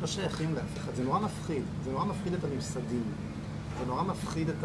לא 0.00 0.06
שייכים 0.06 0.54
לאף 0.54 0.76
אחד. 0.76 0.94
זה 0.94 1.04
נורא 1.04 1.20
מפחיד. 1.20 1.62
זה 1.84 1.90
נורא 1.90 2.04
מפחיד 2.04 2.32
את 2.32 2.44
הממסדים. 2.44 3.02
זה 3.78 3.86
נורא 3.86 4.02
מפחיד 4.02 4.48
את 4.48 4.64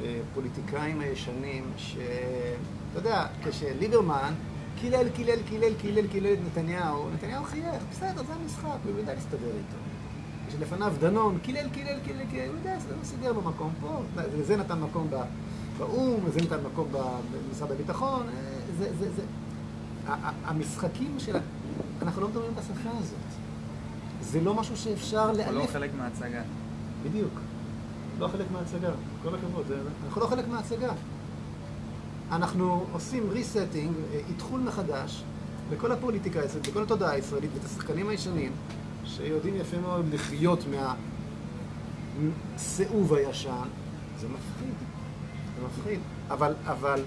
הפוליטיקאים 0.00 1.00
הישנים, 1.00 1.72
שאתה 1.76 1.98
יודע, 2.94 3.26
כשליברמן 3.44 4.34
קילל, 4.80 5.08
קילל, 5.10 5.38
קילל, 5.48 5.74
קילל, 5.80 6.06
קילל 6.06 6.32
את 6.32 6.38
נתניהו, 6.46 7.10
נתניהו 7.10 7.44
חייך, 7.44 7.82
בסדר, 7.90 8.22
זה 8.26 8.32
המשחק, 8.42 8.78
הוא 8.84 8.98
יודע 8.98 9.14
להסתדר 9.14 9.46
איתו. 9.46 9.76
שלפניו 10.58 10.92
דנון, 11.00 11.38
קילל, 11.42 11.68
קילל, 11.68 11.98
קילל, 12.04 12.24
קילל, 12.30 12.48
הוא 12.48 12.56
יודע, 12.56 12.78
זה 12.78 12.88
לא 12.88 13.04
סידר 13.04 13.32
לו 13.32 13.42
מקום 13.42 13.72
פה, 13.80 14.00
לזה 14.38 14.56
נתן 14.56 14.80
מקום 14.80 15.08
באו"ם, 15.78 16.26
לזה 16.28 16.40
נתן 16.40 16.58
מקום 16.72 16.88
במשרד 16.92 17.72
הביטחון, 17.72 18.26
אה, 18.28 18.32
זה, 18.78 18.88
זה, 18.98 19.10
זה. 19.16 19.22
המשחקים 20.44 21.14
של... 21.18 21.36
אנחנו 22.02 22.22
לא 22.22 22.28
מדברים 22.28 22.50
בשפה 22.54 22.90
הזאת. 22.98 23.18
זה 24.20 24.40
לא 24.40 24.54
משהו 24.54 24.76
שאפשר 24.76 25.32
לאלף. 25.32 25.40
אנחנו 25.40 25.58
לא 25.58 25.66
חלק 25.66 25.90
מההצגה. 25.98 26.42
בדיוק. 27.04 27.32
לא 28.18 28.28
חלק 28.28 28.46
מההצגה, 28.52 28.90
כל 29.22 29.34
הכבוד. 29.34 29.64
אנחנו 30.06 30.20
לא 30.20 30.26
חלק 30.26 30.48
מההצגה. 30.48 30.92
אנחנו 32.32 32.84
עושים 32.92 33.30
ריסטינג, 33.30 33.92
איתחול 34.28 34.60
מחדש, 34.60 35.22
לכל 35.72 35.92
הפוליטיקה 35.92 36.40
הישראלית, 36.40 36.68
לכל 36.68 36.82
התודעה 36.82 37.10
הישראלית, 37.10 37.50
ואת 37.54 37.64
השחקנים 37.64 38.08
הישנים, 38.08 38.52
שיודעים 39.06 39.56
יפה 39.56 39.78
מאוד 39.78 40.06
לחיות 40.12 40.64
מהסיאוב 42.56 43.14
הישן, 43.14 43.68
זה 44.18 44.26
מפחיד. 44.28 44.74
זה 45.56 45.66
מפחיד. 45.66 46.00
אבל, 46.28 46.54
אבל, 46.66 47.02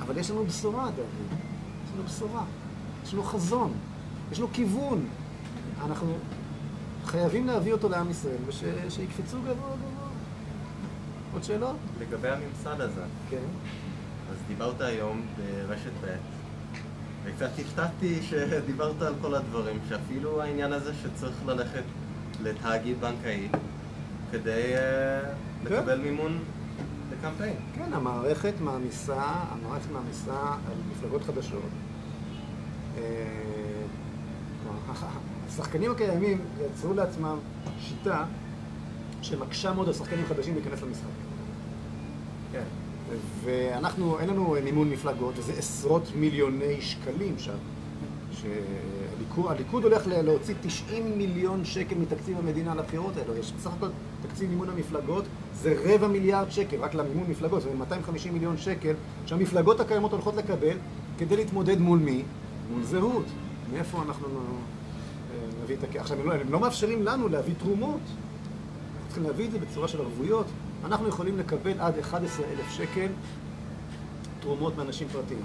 אבל 0.00 0.18
יש 0.18 0.30
לנו 0.30 0.44
בשורה, 0.44 0.90
דוד. 0.90 1.38
יש 1.84 1.90
לנו 1.94 2.02
בשורה. 2.04 2.44
יש 3.04 3.14
לנו 3.14 3.22
חזון. 3.22 3.72
יש 4.32 4.38
לנו 4.38 4.48
כיוון. 4.52 5.06
אנחנו 5.84 6.14
חייבים 7.04 7.46
להביא 7.46 7.72
אותו 7.72 7.88
לעם 7.88 8.10
ישראל, 8.10 8.36
ושיקפצו 8.46 9.40
גבוה 9.40 9.52
גבוה. 9.52 10.08
עוד 11.32 11.44
שאלות? 11.44 11.76
לגבי 12.00 12.28
הממסד 12.28 12.80
הזה, 12.80 13.02
כן. 13.30 13.44
אז 14.30 14.36
דיברת 14.48 14.80
היום 14.80 15.22
ברשת 15.36 15.90
ב' 16.04 16.31
וקצת 17.24 17.50
הפתעתי 17.58 18.22
שדיברת 18.22 19.02
על 19.02 19.14
כל 19.20 19.34
הדברים, 19.34 19.78
שאפילו 19.88 20.42
העניין 20.42 20.72
הזה 20.72 20.92
שצריך 20.94 21.36
ללכת 21.46 21.82
לתאגיד 22.42 23.00
בנקאי 23.00 23.48
כדי 24.30 24.74
אה, 24.74 25.20
כן. 25.68 25.74
לקבל 25.74 25.98
מימון 26.00 26.38
לקמפיין. 27.12 27.56
כן, 27.74 27.92
המערכת 27.92 28.52
מעמיסה, 28.60 29.22
המערכת 29.22 29.90
מעמיסה 29.92 30.40
על 30.42 30.76
מפלגות 30.90 31.22
חדשות. 31.22 31.70
אה, 32.98 33.02
השחקנים 35.48 35.90
הקיימים 35.90 36.40
יצרו 36.60 36.94
לעצמם 36.94 37.38
שיטה 37.80 38.24
שמקשה 39.22 39.72
מאוד 39.72 39.88
על 39.88 39.94
שחקנים 39.94 40.26
חדשים 40.26 40.54
להיכנס 40.54 40.82
למשחק. 40.82 41.06
כן. 42.52 42.81
ואנחנו, 43.44 44.18
אין 44.18 44.28
לנו 44.28 44.56
מימון 44.64 44.90
מפלגות, 44.90 45.34
וזה 45.38 45.52
עשרות 45.52 46.02
מיליוני 46.16 46.80
שקלים 46.80 47.34
שם. 47.38 47.56
שהליכוד 48.32 49.52
הליכוד 49.52 49.84
הולך 49.84 50.02
להוציא 50.06 50.54
90 50.60 51.18
מיליון 51.18 51.64
שקל 51.64 51.94
מתקציב 51.94 52.38
המדינה 52.38 52.74
לבחירות 52.74 53.16
האלו. 53.16 53.36
יש 53.36 53.52
בסך 53.52 53.70
הכל 53.76 53.88
תקציב 54.22 54.50
מימון 54.50 54.68
המפלגות 54.68 55.24
זה 55.54 55.74
רבע 55.84 56.08
מיליארד 56.08 56.50
שקל, 56.50 56.76
רק 56.80 56.94
למימון 56.94 57.24
מפלגות, 57.28 57.62
זה 57.62 57.68
250 57.78 58.32
מיליון 58.32 58.56
שקל 58.56 58.94
שהמפלגות 59.26 59.80
הקיימות 59.80 60.12
הולכות 60.12 60.36
לקבל 60.36 60.76
כדי 61.18 61.36
להתמודד 61.36 61.80
מול 61.80 61.98
מי? 61.98 62.22
מול 62.72 62.82
זהות. 62.82 63.26
מאיפה 63.72 64.02
אנחנו 64.02 64.26
אה, 64.28 65.62
נביא 65.64 65.76
את 65.76 65.84
הכסף? 65.84 66.00
עכשיו, 66.00 66.20
הם 66.20 66.26
לא, 66.28 66.34
הם 66.34 66.52
לא 66.52 66.60
מאפשרים 66.60 67.02
לנו 67.02 67.28
להביא 67.28 67.54
תרומות. 67.58 68.00
אנחנו 68.00 69.06
צריכים 69.06 69.24
להביא 69.24 69.46
את 69.46 69.52
זה 69.52 69.58
בצורה 69.58 69.88
של 69.88 70.00
ערבויות. 70.00 70.46
אנחנו 70.84 71.08
יכולים 71.08 71.38
לקבל 71.38 71.80
עד 71.80 71.98
11,000 71.98 72.70
שקל 72.70 73.06
תרומות 74.40 74.76
מאנשים 74.76 75.08
פרטיים. 75.08 75.40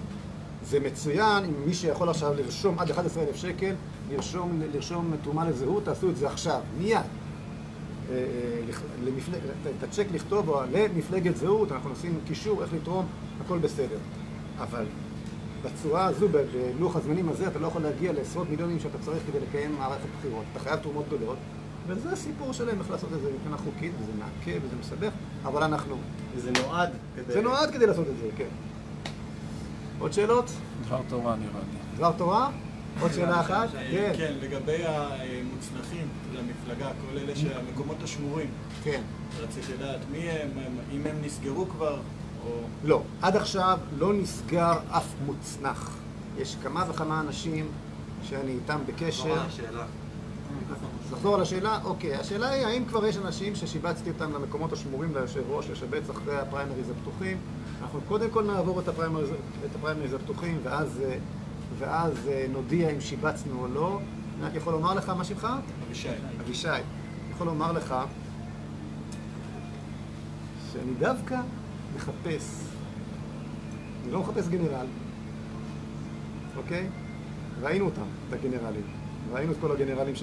זה 0.63 0.79
מצוין 0.79 1.43
אם 1.45 1.53
מי 1.65 1.73
שיכול 1.73 2.09
עכשיו 2.09 2.33
לרשום 2.33 2.79
עד 2.79 2.91
11,000 2.91 3.35
שקל, 3.35 3.75
לרשום, 4.11 4.61
לרשום 4.73 5.13
תרומה 5.23 5.49
לזהות, 5.49 5.85
תעשו 5.85 6.09
את 6.09 6.17
זה 6.17 6.27
עכשיו, 6.27 6.61
מיד. 6.77 6.97
אה, 6.97 7.03
אה, 8.13 9.71
את 9.79 9.83
הצ'ק 9.83 10.05
לכתוב 10.13 10.49
או 10.49 10.61
למפלגת 10.71 11.35
זהות, 11.35 11.71
אנחנו 11.71 11.89
נשים 11.89 12.19
קישור, 12.27 12.63
איך 12.63 12.73
לתרום, 12.73 13.05
הכל 13.45 13.57
בסדר. 13.57 13.97
אבל 14.59 14.85
בצורה 15.63 16.05
הזו, 16.05 16.27
בלוח 16.29 16.95
הזמנים 16.95 17.29
הזה, 17.29 17.47
אתה 17.47 17.59
לא 17.59 17.67
יכול 17.67 17.81
להגיע 17.81 18.13
לעשרות 18.13 18.49
מיליונים 18.49 18.79
שאתה 18.79 18.97
צריך 19.05 19.23
כדי 19.27 19.39
לקיים 19.39 19.75
מערכת 19.77 20.07
בחירות. 20.19 20.43
אתה 20.51 20.59
חייב 20.59 20.79
תרומות 20.79 21.05
גדולות, 21.07 21.37
וזה 21.87 22.11
הסיפור 22.11 22.53
שלהם, 22.53 22.79
איך 22.79 22.91
לעשות 22.91 23.09
את 23.13 23.21
זה 23.21 23.29
מבחינה 23.31 23.57
חוקית, 23.57 23.91
וזה 23.99 24.11
מעכב 24.19 24.59
וזה 24.63 24.75
מסבך, 24.79 25.11
אבל 25.45 25.63
אנחנו. 25.63 25.97
וזה 26.35 26.51
נועד 26.51 26.89
כדי... 27.15 27.33
זה 27.33 27.41
נועד 27.41 27.71
כדי 27.71 27.87
לעשות 27.87 28.07
את 28.07 28.17
זה, 28.17 28.29
כן. 28.37 28.47
עוד 29.99 30.13
שאלות? 30.13 30.51
דבר 30.85 31.01
תורה 31.09 31.35
נראה 31.35 31.59
לי. 31.59 31.97
דבר 31.97 32.11
תורה? 32.17 32.49
עוד 33.01 33.11
שאלה 33.11 33.41
אחת? 33.41 33.69
כן. 33.91 34.13
כן, 34.17 34.33
לגבי 34.41 34.83
המוצנחים 34.85 36.07
למפלגה, 36.33 36.87
כל 36.87 37.17
אלה 37.17 37.35
שהמקומות 37.35 37.97
השמורים, 38.03 38.49
כן. 38.83 39.01
רציתי 39.39 39.73
לדעת 39.73 39.99
מי 40.11 40.29
הם, 40.29 40.49
אם 40.91 41.01
הם 41.05 41.15
נסגרו 41.21 41.65
כבר, 41.69 41.99
או... 42.45 42.49
לא, 42.83 43.01
עד 43.21 43.35
עכשיו 43.35 43.79
לא 43.97 44.13
נסגר 44.13 44.73
אף 44.89 45.13
מוצנח. 45.25 45.97
יש 46.37 46.55
כמה 46.63 46.85
וכמה 46.89 47.19
אנשים 47.19 47.67
שאני 48.23 48.51
איתם 48.51 48.79
בקשר. 48.85 49.35
שאלה. 51.07 51.17
לחזור 51.17 51.35
על 51.35 51.41
השאלה? 51.41 51.79
אוקיי. 51.83 52.15
השאלה 52.15 52.49
היא, 52.49 52.65
האם 52.65 52.85
כבר 52.85 53.05
יש 53.05 53.17
אנשים 53.17 53.55
ששיבצתי 53.55 54.09
אותם 54.09 54.33
למקומות 54.33 54.73
השמורים 54.73 55.13
ליושב 55.13 55.43
ראש, 55.49 55.69
לשבץ 55.69 56.09
אחרי 56.09 56.37
הפריימריז 56.37 56.89
הפתוחים? 56.89 57.37
אנחנו 57.81 57.99
קודם 58.07 58.29
כל 58.29 58.43
נעבור 58.43 58.79
את 58.79 58.87
הפריימריז, 58.87 59.29
את 59.65 59.75
הפריימריז 59.75 60.13
הפתוחים, 60.13 60.59
ואז, 60.63 61.01
ואז 61.77 62.27
אה, 62.27 62.45
נודיע 62.53 62.89
אם 62.89 63.01
שיבצנו 63.01 63.61
או 63.61 63.67
לא. 63.67 63.99
אני 64.37 64.45
רק 64.45 64.55
יכול 64.55 64.73
לומר 64.73 64.93
לך, 64.93 65.09
מה 65.09 65.23
שמך? 65.23 65.47
אבישי. 65.87 66.09
אבישי, 66.41 66.69
אני 66.69 66.81
יכול 67.31 67.47
לומר 67.47 67.71
לך 67.71 67.95
שאני 70.71 70.93
דווקא 70.99 71.39
מחפש, 71.95 72.61
אני 74.03 74.11
לא 74.11 74.19
מחפש 74.19 74.47
גנרל, 74.47 74.85
אוקיי? 76.57 76.87
ראינו 77.61 77.85
אותם, 77.85 78.01
את 78.29 78.33
הגנרלים. 78.33 78.83
ראינו 79.33 79.51
את 79.51 79.57
כל 79.61 79.71
הגנרלים 79.71 80.15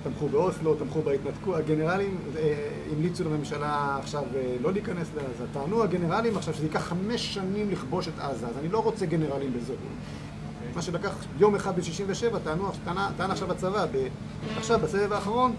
שתמכו 0.00 0.28
באוסלו, 0.28 0.74
תמכו 0.74 1.02
בהתנתקות. 1.02 1.56
הגנרלים 1.56 2.18
אה, 2.36 2.68
המליצו 2.92 3.24
לממשלה 3.24 3.96
עכשיו 4.00 4.22
אה, 4.36 4.56
לא 4.62 4.72
להיכנס 4.72 5.08
לעזה. 5.16 5.44
טענו 5.52 5.82
הגנרלים 5.82 6.36
עכשיו 6.36 6.54
שזה 6.54 6.64
ייקח 6.64 6.80
חמש 6.80 7.34
שנים 7.34 7.70
לכבוש 7.70 8.08
את 8.08 8.18
עזה, 8.18 8.46
אז 8.46 8.58
אני 8.58 8.68
לא 8.68 8.78
רוצה 8.78 9.06
גנרלים 9.06 9.52
בזהות. 9.52 9.78
מה 10.74 10.82
שלקח 10.82 11.14
יום 11.38 11.54
אחד 11.54 11.76
ב-67, 11.76 12.38
טענו, 12.44 12.70
טענה, 12.84 13.10
טען 13.16 13.30
עכשיו 13.30 13.52
הצבא, 13.52 13.86
עכשיו 14.56 14.78
בסבב 14.78 15.12
האחרון, 15.12 15.54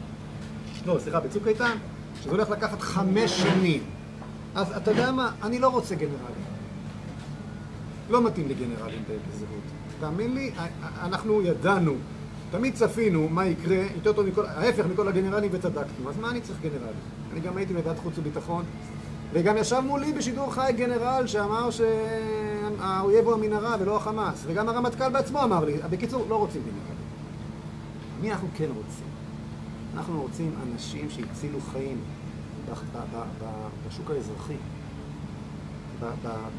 לא, 0.85 0.97
סליחה, 0.99 1.19
בצוק 1.19 1.47
איתן, 1.47 1.77
שזה 2.21 2.31
הולך 2.31 2.49
לקחת 2.49 2.81
חמש 2.81 3.31
שנים. 3.31 3.83
אז 4.55 4.77
אתה 4.77 4.91
יודע 4.91 5.11
מה? 5.11 5.31
אני 5.43 5.59
לא 5.59 5.67
רוצה 5.67 5.95
גנרלים. 5.95 6.45
לא 8.09 8.23
מתאים 8.23 8.47
לי 8.47 8.53
גנרלים 8.53 9.03
בזהות. 9.07 9.49
תאמין 9.99 10.33
לי, 10.33 10.51
אנחנו 11.01 11.41
ידענו, 11.41 11.93
תמיד 12.51 12.75
צפינו 12.75 13.29
מה 13.29 13.45
יקרה, 13.45 13.77
יותר 13.95 14.13
טוב 14.13 14.25
מכל, 14.25 14.45
ההפך 14.45 14.85
מכל 14.85 15.07
הגנרלים 15.07 15.49
וצדקנו. 15.53 16.09
אז 16.09 16.17
מה 16.17 16.31
אני 16.31 16.41
צריך 16.41 16.59
גנרלים? 16.61 16.93
אני 17.31 17.39
גם 17.39 17.57
הייתי 17.57 17.73
בוועדת 17.73 17.99
חוץ 17.99 18.17
וביטחון, 18.17 18.63
וגם 19.33 19.57
ישב 19.57 19.79
מולי 19.79 20.13
בשידור 20.13 20.53
חי 20.53 20.71
גנרל 20.77 21.27
שאמר 21.27 21.69
שהאויב 21.71 23.25
הוא 23.25 23.33
המנהרה 23.33 23.75
ולא 23.79 23.97
החמאס, 23.97 24.43
וגם 24.47 24.69
הרמטכ"ל 24.69 25.09
בעצמו 25.09 25.43
אמר 25.43 25.65
לי, 25.65 25.77
בקיצור, 25.89 26.25
לא 26.29 26.35
רוצים 26.35 26.61
גנרלים. 26.61 27.01
מי 28.21 28.31
אנחנו 28.31 28.47
כן 28.55 28.69
רוצים? 28.75 29.05
אנחנו 29.95 30.21
רוצים 30.21 30.51
אנשים 30.63 31.09
שהצילו 31.09 31.59
חיים 31.71 31.97
בשוק 33.87 34.11
האזרחי, 34.11 34.57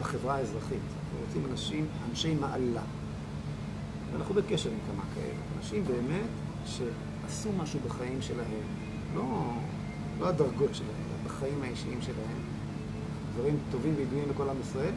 בחברה 0.01 0.35
האזרחית. 0.35 0.79
אנחנו 0.79 1.19
רוצים 1.27 1.43
אנשים, 1.51 1.87
אנשי 2.11 2.35
מעלה. 2.35 2.81
ואנחנו 4.13 4.35
בקשר 4.35 4.71
עם 4.71 4.79
כמה 4.87 5.03
כאלה. 5.15 5.41
אנשים 5.59 5.85
באמת 5.85 6.29
שעשו 6.67 7.49
משהו 7.59 7.81
בחיים 7.87 8.23
שלהם, 8.23 8.63
לא, 9.15 9.53
לא 10.21 10.29
הדרגות 10.29 10.75
שלהם, 10.75 10.91
אלא 10.91 11.25
בחיים 11.25 11.63
האישיים 11.63 12.03
שלהם. 12.03 12.39
דברים 13.35 13.57
טובים 13.71 13.95
וידועים 13.97 14.25
לכל 14.31 14.49
עם 14.49 14.57
ישראל. 14.61 14.95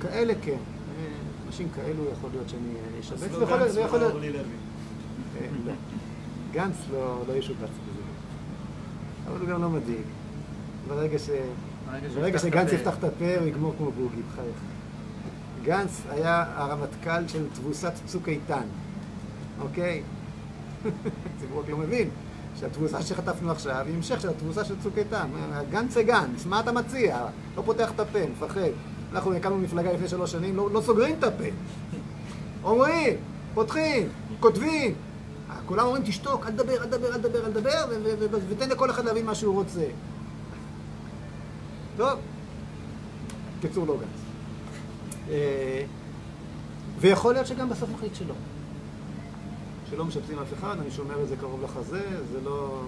כאלה 0.00 0.32
כן. 0.42 0.52
אה, 0.52 1.06
אנשים 1.46 1.68
כאלו 1.74 2.04
יכול 2.12 2.30
להיות 2.32 2.48
שאני 2.48 3.00
אשבץ. 3.00 3.22
אז 3.22 3.38
לא 3.38 3.46
גנץ 3.46 3.76
ולא 3.76 4.10
אורלי 4.10 4.30
לוי. 4.30 4.42
אה, 5.40 5.46
לא. 5.66 5.72
גנץ 6.52 6.76
לא, 6.92 7.22
לא 7.28 7.32
ישובץ 7.32 7.60
בזה. 7.60 8.02
אבל 9.28 9.40
הוא 9.40 9.48
גם 9.48 9.62
לא 9.62 9.70
מדאיג. 9.70 10.02
ברגע, 10.88 11.18
שגנץ. 12.38 12.72
יפתח 12.72 12.98
את 12.98 13.04
הפה, 13.04 13.38
הוא 13.38 13.46
יגמור 13.46 13.74
כמו 13.78 13.90
בוגי, 13.90 14.22
בחייך. 14.32 14.56
גנץ 15.62 16.02
היה 16.10 16.44
הרמטכ"ל 16.56 17.28
של 17.28 17.46
תבוסת 17.54 17.92
צוק 18.06 18.28
איתן, 18.28 18.66
אוקיי? 19.60 20.02
הציבור 21.36 21.60
רק 21.60 21.68
לא 21.68 21.76
מבין 21.76 22.10
שהתבוסה 22.60 23.02
שחטפנו 23.02 23.50
עכשיו 23.50 23.84
היא 23.86 23.96
המשך 23.96 24.20
של 24.20 24.28
התבוסה 24.28 24.64
של 24.64 24.74
צוק 24.82 24.98
איתן. 24.98 25.28
גנץ 25.70 25.92
זה 25.92 26.02
גנץ, 26.02 26.46
מה 26.46 26.60
אתה 26.60 26.72
מציע? 26.72 27.26
לא 27.56 27.62
פותח 27.62 27.90
את 27.90 28.00
הפה, 28.00 28.18
מפחד. 28.32 28.70
אנחנו 29.12 29.34
הקמנו 29.34 29.58
מפלגה 29.58 29.92
לפני 29.92 30.08
שלוש 30.08 30.32
שנים, 30.32 30.56
לא, 30.56 30.70
לא 30.70 30.80
סוגרים 30.80 31.16
את 31.18 31.24
הפה. 31.24 31.44
אומרים, 32.64 33.16
פותחים, 33.54 34.08
כותבים. 34.40 34.94
כולם 35.66 35.86
אומרים, 35.86 36.02
תשתוק, 36.02 36.46
אל 36.46 36.52
תדבר, 36.52 36.82
אל 36.82 36.86
תדבר, 36.86 37.14
אל 37.14 37.18
תדבר, 37.18 37.44
אל 37.44 38.16
תדבר, 38.16 38.38
ותן 38.48 38.68
לכל 38.68 38.90
אחד 38.90 39.04
להבין 39.04 39.26
מה 39.26 39.34
שהוא 39.34 39.54
רוצה. 39.54 39.84
טוב, 41.96 42.18
קיצור 43.60 43.86
לא 43.86 43.96
גנץ. 43.96 44.21
אה, 45.30 45.84
ויכול 47.00 47.34
להיות 47.34 47.46
שגם 47.46 47.68
בסוף 47.68 47.90
נחליט 47.90 48.14
שלא. 48.14 48.34
שלא 49.90 50.04
משבצים 50.04 50.38
אף 50.38 50.52
אחד, 50.52 50.76
אני 50.80 50.90
שומר 50.90 51.22
את 51.22 51.28
זה 51.28 51.36
קרוב 51.36 51.62
לחזה, 51.62 52.02
זה 52.32 52.40
לא... 52.44 52.82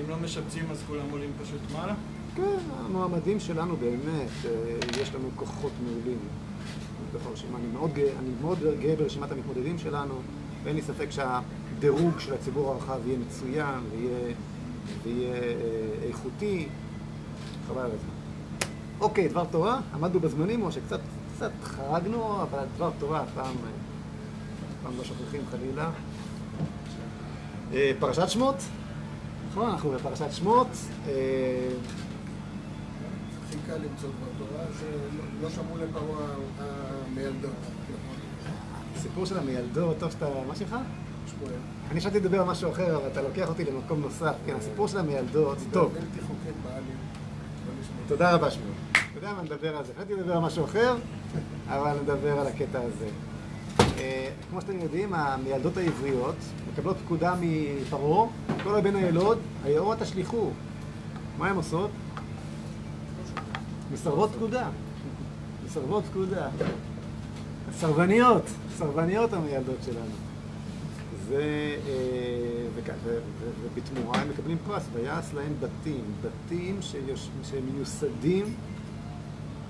אם 0.00 0.10
לא 0.10 0.16
משבצים 0.16 0.64
אז 0.70 0.82
כולם 0.86 1.10
עולים 1.10 1.30
פשוט 1.42 1.60
מעלה? 1.72 1.94
כן, 2.36 2.58
המועמדים 2.78 3.40
שלנו 3.40 3.76
באמת, 3.76 4.30
אה, 4.44 5.00
יש 5.02 5.14
לנו 5.14 5.28
כוחות 5.36 5.72
מעולים. 5.84 6.18
בתוך 7.12 7.26
הרשימה. 7.26 7.58
אני 7.58 7.66
מאוד 7.66 7.92
גאה, 7.92 8.12
אני 8.18 8.28
מאוד 8.40 8.58
גאה 8.80 8.96
ברשימת 8.96 9.32
המתמודדים 9.32 9.78
שלנו, 9.78 10.14
ואין 10.64 10.76
לי 10.76 10.82
ספק 10.82 11.08
שהדירוג 11.10 12.18
של 12.18 12.34
הציבור 12.34 12.70
הרחב 12.70 13.06
יהיה 13.06 13.18
מצוין 13.18 13.80
ויהיה, 13.90 14.34
ויהיה 15.02 15.34
אה, 15.34 16.08
איכותי. 16.08 16.68
חבל 17.68 17.80
על 17.80 17.90
הזמן. 17.90 18.14
אוקיי, 19.00 19.28
דבר 19.28 19.44
תורה, 19.44 19.80
עמדנו 19.94 20.20
בזמנים, 20.20 20.62
או 20.62 20.72
שקצת 20.72 21.00
קצת 21.42 21.64
חרגנו, 21.64 22.42
אבל 22.42 22.64
דבר 22.76 22.90
תורה 22.98 23.22
אף 23.22 23.28
פעם, 23.34 23.54
אף 23.54 24.82
פעם 24.82 24.92
לא 24.98 25.04
שוכחים 25.04 25.40
חלילה. 25.50 25.90
אה, 27.72 27.92
פרשת 27.98 28.28
שמות, 28.28 28.54
נכון, 29.50 29.70
אנחנו 29.70 29.90
בפרשת 29.90 30.32
שמות. 30.32 30.66
אה, 31.06 31.12
הכי 33.46 33.56
קל 33.66 33.74
למצוא 33.74 34.08
דבר 34.08 34.46
תורה, 34.46 34.64
שלא 34.80 35.50
שמעו 35.50 35.76
לפרעה 35.76 36.28
המיילדות. 37.08 37.50
הסיפור 38.96 39.26
של 39.26 39.38
המיילדות, 39.38 39.96
טוב 39.98 40.10
שאתה... 40.10 40.26
מה 40.48 40.56
שלך? 40.56 40.76
שמואל. 41.26 41.52
אני 41.90 42.00
חשבתי 42.00 42.20
לדבר 42.20 42.40
על 42.40 42.46
משהו 42.46 42.70
אחר, 42.70 42.96
אבל 42.96 43.06
אתה 43.12 43.22
לוקח 43.22 43.48
אותי 43.48 43.64
למקום 43.64 44.00
נוסף. 44.00 44.34
כן, 44.46 44.54
הסיפור 44.56 44.88
של 44.88 44.98
המיילדות, 44.98 45.58
טוב. 45.72 45.94
לא. 45.94 46.00
תודה 48.08 48.32
רבה, 48.32 48.50
שמואל. 48.50 48.81
יודע 49.22 49.34
מה, 49.34 49.42
נדבר 49.42 49.76
על 49.76 49.84
זה. 49.84 49.92
חשבתי 49.94 50.14
לדבר 50.14 50.32
על 50.32 50.42
משהו 50.42 50.64
אחר, 50.64 50.96
אבל 51.68 51.96
נדבר 52.02 52.40
על 52.40 52.46
הקטע 52.46 52.80
הזה. 52.80 53.08
אה, 53.98 54.30
כמו 54.50 54.60
שאתם 54.60 54.80
יודעים, 54.80 55.14
המיילדות 55.14 55.76
העבריות 55.76 56.34
מקבלות 56.72 56.96
פקודה 56.96 57.34
מפרעה, 57.40 58.28
כל 58.62 58.74
הבן 58.74 58.96
הילוד, 58.96 59.38
היאורה 59.64 59.96
תשליכו. 59.96 60.50
מה 61.38 61.48
הן 61.48 61.56
עושות? 61.56 61.90
מסרבות 63.92 64.30
פקודה. 64.30 64.68
מסרבות 65.66 66.04
פקודה. 66.04 66.48
סרבניות, 67.72 68.44
סרבניות 68.76 69.32
המיילדות 69.32 69.78
שלנו. 69.84 70.14
זה, 71.28 71.76
אה, 71.86 72.92
ובתמורה 73.62 74.20
הם 74.20 74.28
מקבלים 74.30 74.58
פרס, 74.66 74.82
ויעש 74.92 75.34
להם 75.34 75.52
בתים, 75.60 76.04
בתים 76.22 76.78
שמיוסדים 77.42 78.54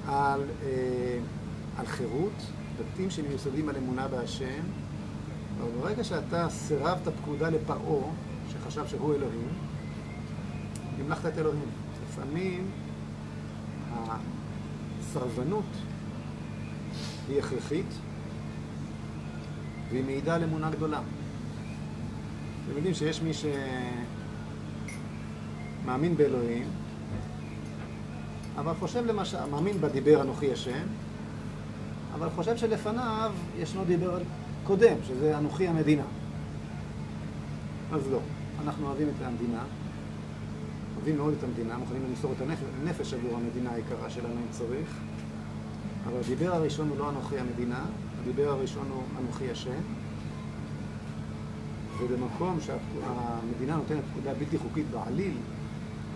על, 0.09 0.41
אה, 0.63 1.19
על 1.77 1.87
חירות, 1.87 2.33
בתים 2.79 3.11
שמיוסדים 3.11 3.69
על 3.69 3.77
אמונה 3.77 4.09
בהשם, 4.09 4.63
אבל 5.61 5.71
ברגע 5.81 6.05
שאתה 6.05 6.47
סירבת 6.51 7.09
פקודה 7.23 7.49
לפרעה, 7.49 8.11
שחשב 8.53 8.87
שהוא 8.87 9.15
אלוהים, 9.15 9.49
המלכת 10.99 11.27
את 11.27 11.39
אלוהים. 11.39 11.71
לפעמים 12.09 12.71
הסרבנות 13.93 15.65
היא 17.29 17.39
הכרחית, 17.39 17.87
והיא 19.89 20.05
מעידה 20.05 20.35
על 20.35 20.45
אמונה 20.45 20.71
גדולה. 20.71 21.01
אתם 22.65 22.77
יודעים 22.77 22.95
שיש 22.95 23.23
מי 23.23 23.31
שמאמין 25.85 26.17
באלוהים, 26.17 26.69
אבל 28.59 28.75
חושב 28.75 29.07
למשל, 29.07 29.45
מאמין 29.51 29.81
בדיבר 29.81 30.23
אנוכי 30.23 30.53
השם, 30.53 30.87
אבל 32.15 32.31
חושב 32.31 32.57
שלפניו 32.57 33.33
ישנו 33.59 33.85
דיבר 33.85 34.19
קודם, 34.65 34.97
שזה 35.09 35.39
אנוכי 35.39 35.69
המדינה. 35.69 36.05
אז 37.93 38.11
לא. 38.11 38.19
אנחנו 38.65 38.87
אוהבים 38.87 39.09
את 39.09 39.23
המדינה, 39.27 39.63
אוהבים 40.97 41.17
מאוד 41.17 41.35
את 41.39 41.45
המדינה, 41.45 41.79
מוכנים 41.79 42.03
למסור 42.09 42.33
את 42.33 42.43
הנפש, 42.83 43.15
עבור 43.15 43.37
המדינה 43.37 43.73
היקרה 43.73 44.11
שלנו 44.11 44.35
אם 44.35 44.51
צריך, 44.51 44.99
אבל 46.07 46.21
הדיבר 46.25 46.55
הראשון 46.55 46.89
הוא 46.89 46.99
לא 46.99 47.11
אנוכי 47.11 47.39
המדינה, 47.39 47.85
הדיבר 48.23 48.51
הראשון 48.51 48.87
הוא 48.95 49.03
אנוכי 49.21 49.51
השם, 49.51 49.81
ובמקום 51.99 52.59
שהמדינה 52.61 53.77
נותנת 53.77 54.05
פקודה 54.13 54.35
בלתי 54.35 54.59
חוקית 54.59 54.87
בעליל, 54.91 55.35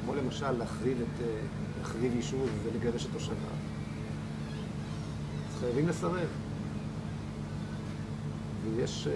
כמו 0.05 0.15
למשל 0.15 0.51
להחריב, 0.51 0.99
את, 1.01 1.21
אה, 1.21 1.41
להחריב 1.87 2.15
יישוב 2.15 2.49
ולגרש 2.63 3.07
את 3.07 3.11
תושביו, 3.13 3.37
אז 5.49 5.61
חייבים 5.61 5.89
לסרב. 5.89 6.29
ויש 8.65 9.07
אה, 9.07 9.13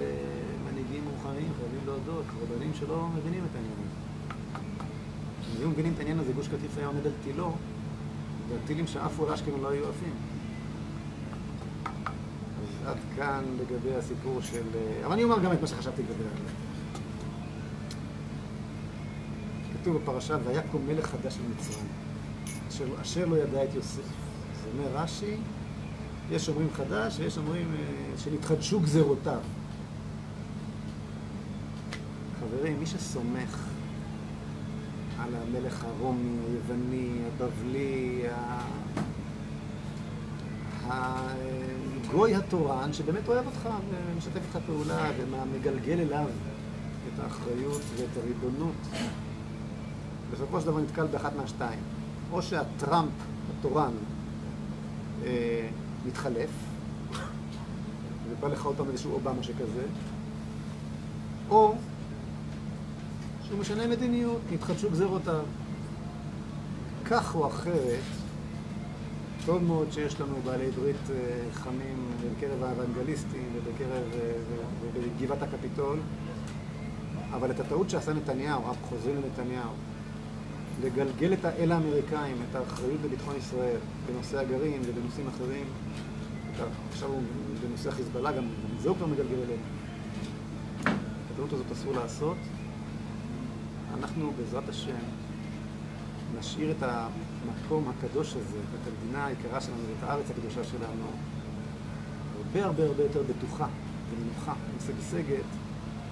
מנהיגים 0.65 1.05
מאוחרים, 1.05 1.53
חייבים 1.59 1.81
להודות, 1.87 2.25
רבנים 2.43 2.73
שלא 2.75 3.09
מבינים 3.17 3.45
את 3.51 3.55
העניין 3.55 3.73
הזה. 3.73 4.01
אם 5.53 5.61
היו 5.61 5.71
מבינים 5.71 5.93
את 5.93 5.99
העניין 5.99 6.19
הזה, 6.19 6.33
גוש 6.33 6.49
קטיף 6.49 6.79
היה 6.79 6.87
עומד 6.87 7.07
על 7.07 7.13
תילו, 7.25 7.57
והטילים 8.49 8.87
שעפו 8.87 9.27
על 9.27 9.33
אשקלון 9.33 9.61
לא 9.61 9.69
היו 9.69 9.89
עפים. 9.89 10.15
אז 12.63 12.87
עד 12.87 12.99
כאן 13.17 13.45
לגבי 13.61 13.95
הסיפור 13.95 14.41
של... 14.41 14.65
אה, 14.75 15.07
אבל 15.07 15.13
אני 15.13 15.25
אומר 15.25 15.39
גם 15.39 15.53
את 15.53 15.61
מה 15.61 15.67
שחשבתי 15.67 16.03
לגבי 16.03 16.23
זה. 16.23 16.51
כתוב 19.81 19.97
בפרשה, 19.97 20.37
ויקום 20.47 20.87
מלך 20.87 21.07
חדש 21.07 21.39
במצרים, 21.39 21.87
אשר, 22.81 23.01
אשר 23.03 23.27
לא 23.27 23.37
ידע 23.37 23.65
את 23.65 23.75
יוסף. 23.75 24.03
זה 24.63 24.69
אומר 24.73 25.03
רש"י, 25.03 25.37
יש 26.31 26.49
אומרים 26.49 26.69
חדש 26.73 27.17
ויש 27.19 27.39
אומרים 27.39 27.75
אה, 27.79 28.19
שנתחדשו 28.19 28.81
גזרותיו. 28.81 29.41
חברים, 32.41 32.79
מי 32.79 32.87
שסומך 32.87 33.67
על 35.19 35.29
המלך 35.35 35.85
הרומי, 35.85 36.39
היווני, 36.49 37.11
הבבלי, 37.27 38.23
הגוי 40.89 42.35
התורן, 42.35 42.93
שבאמת 42.93 43.29
אוהב 43.29 43.47
אותך 43.47 43.69
ומשתף 43.91 44.37
איתך 44.37 44.59
פעולה 44.67 45.11
ומגלגל 45.17 46.01
אליו 46.01 46.27
את 47.09 47.21
האחריות 47.21 47.83
ואת 47.97 48.17
הריבונות, 48.17 48.75
בסופו 50.33 50.61
של 50.61 50.67
דבר 50.67 50.81
נתקל 50.81 51.07
באחת 51.07 51.37
מהשתיים. 51.37 52.00
או 52.33 52.43
שהטראמפ 52.43 53.11
התורן 53.59 53.93
אה, 55.25 55.69
מתחלף, 56.07 56.51
ובא 58.31 58.49
לך 58.49 58.65
עוד 58.65 58.77
פעם 58.77 58.91
איזשהו 58.91 59.13
אובמה 59.13 59.43
שכזה, 59.43 59.85
או 61.51 61.75
שהוא 63.43 63.59
משנה 63.59 63.87
מדיניות, 63.87 64.41
נתחדשו 64.53 64.91
גזרותיו. 64.91 65.43
כך 67.05 67.35
או 67.35 67.47
אחרת, 67.47 68.01
טוב 69.47 69.63
מאוד 69.63 69.93
שיש 69.93 70.21
לנו 70.21 70.35
בעלי 70.45 70.71
ברית 70.71 71.11
אה, 71.11 71.17
חמים 71.53 72.11
בקרב 72.37 72.63
האוונגליסטים 72.63 73.49
ובקרב, 73.55 74.05
אה, 74.15 74.33
ו- 74.49 74.89
ובגבעת 74.99 75.43
הקפיטול, 75.43 75.99
אבל 77.33 77.51
את 77.51 77.61
הטעות 77.61 77.91
שעשה 77.91 78.13
נתניהו, 78.13 78.67
רק 78.71 78.77
חוזרים 78.89 79.17
לנתניהו, 79.17 79.71
לגלגל 80.83 81.33
את 81.33 81.45
האל 81.45 81.73
האמריקאים, 81.73 82.37
את 82.51 82.55
האחריות 82.55 83.01
לביטחון 83.05 83.37
ישראל 83.37 83.77
בנושא 84.07 84.39
הגרעין 84.39 84.83
ובנושאים 84.87 85.27
אחרים, 85.29 85.67
את 86.51 86.61
עכשיו 86.93 87.09
הוא 87.09 87.23
בנושא 87.69 87.89
החיזבאללה, 87.89 88.33
גם 88.33 88.45
את 88.45 88.83
זה 88.83 88.89
הוא 88.89 88.97
כבר 88.97 89.07
מגלגל 89.07 89.35
אלינו. 89.35 89.63
את 90.81 91.33
הטעות 91.33 91.53
הזאת 91.53 91.73
אסור 91.73 91.93
לעשות. 91.93 92.37
אנחנו 93.99 94.33
בעזרת 94.39 94.69
השם 94.69 94.97
נשאיר 96.39 96.71
את 96.71 96.83
המקום 96.83 97.89
הקדוש 97.89 98.31
הזה, 98.31 98.59
את 98.59 98.89
המדינה 98.89 99.27
היקרה 99.27 99.61
שלנו, 99.61 99.79
ואת 99.79 100.09
הארץ 100.09 100.31
הקדושה 100.31 100.65
שלנו, 100.65 101.05
הרבה 102.37 102.65
הרבה 102.65 102.85
הרבה 102.85 103.03
יותר 103.03 103.23
בטוחה 103.23 103.67
ונינוחה 104.11 104.55
ומשגשגת 104.75 105.45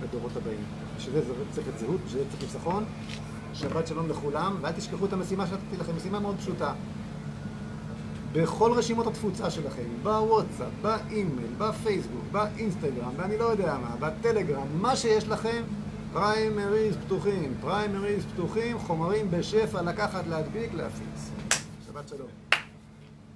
לדורות 0.03 0.37
הבאים. 0.37 0.61
בשביל 0.97 1.15
זה 1.25 1.33
צריך 1.51 1.69
את 1.69 1.79
זהות, 1.79 2.01
בשביל 2.07 2.23
זה 2.23 2.31
צריך 2.31 2.43
ניצחון. 2.43 2.85
שבת 3.59 3.87
שלום 3.87 4.09
לכולם, 4.09 4.57
ואל 4.61 4.73
תשכחו 4.73 5.07
את 5.07 5.13
המשימה 5.13 5.47
שנתתי 5.47 5.77
לכם, 5.81 5.97
משימה 5.97 6.21
מאוד 6.21 6.37
פשוטה. 6.39 6.73
בכל 8.33 8.73
רשימות 8.73 9.07
התפוצה 9.07 9.51
שלכם, 9.51 9.83
בוואטסאפ, 10.03 10.69
באימייל, 10.83 11.51
בפייסבוק, 11.59 12.23
באינסטגרם, 12.33 13.11
ואני 13.17 13.39
לא 13.39 13.45
יודע 13.45 13.77
מה, 13.83 13.97
בטלגרם, 14.01 14.67
מה 14.81 14.97
שיש 14.97 15.29
לכם, 15.29 15.63
פריימריז 16.13 16.97
פתוחים, 17.07 17.55
פריימריז 17.61 18.25
פתוחים, 18.35 18.79
חומרים 18.79 19.31
בשפע 19.31 19.83
לקחת, 19.83 20.27
להדביק, 20.27 20.75
להפיץ. 20.75 21.31
שבת 21.87 22.09
שלום. 22.09 22.48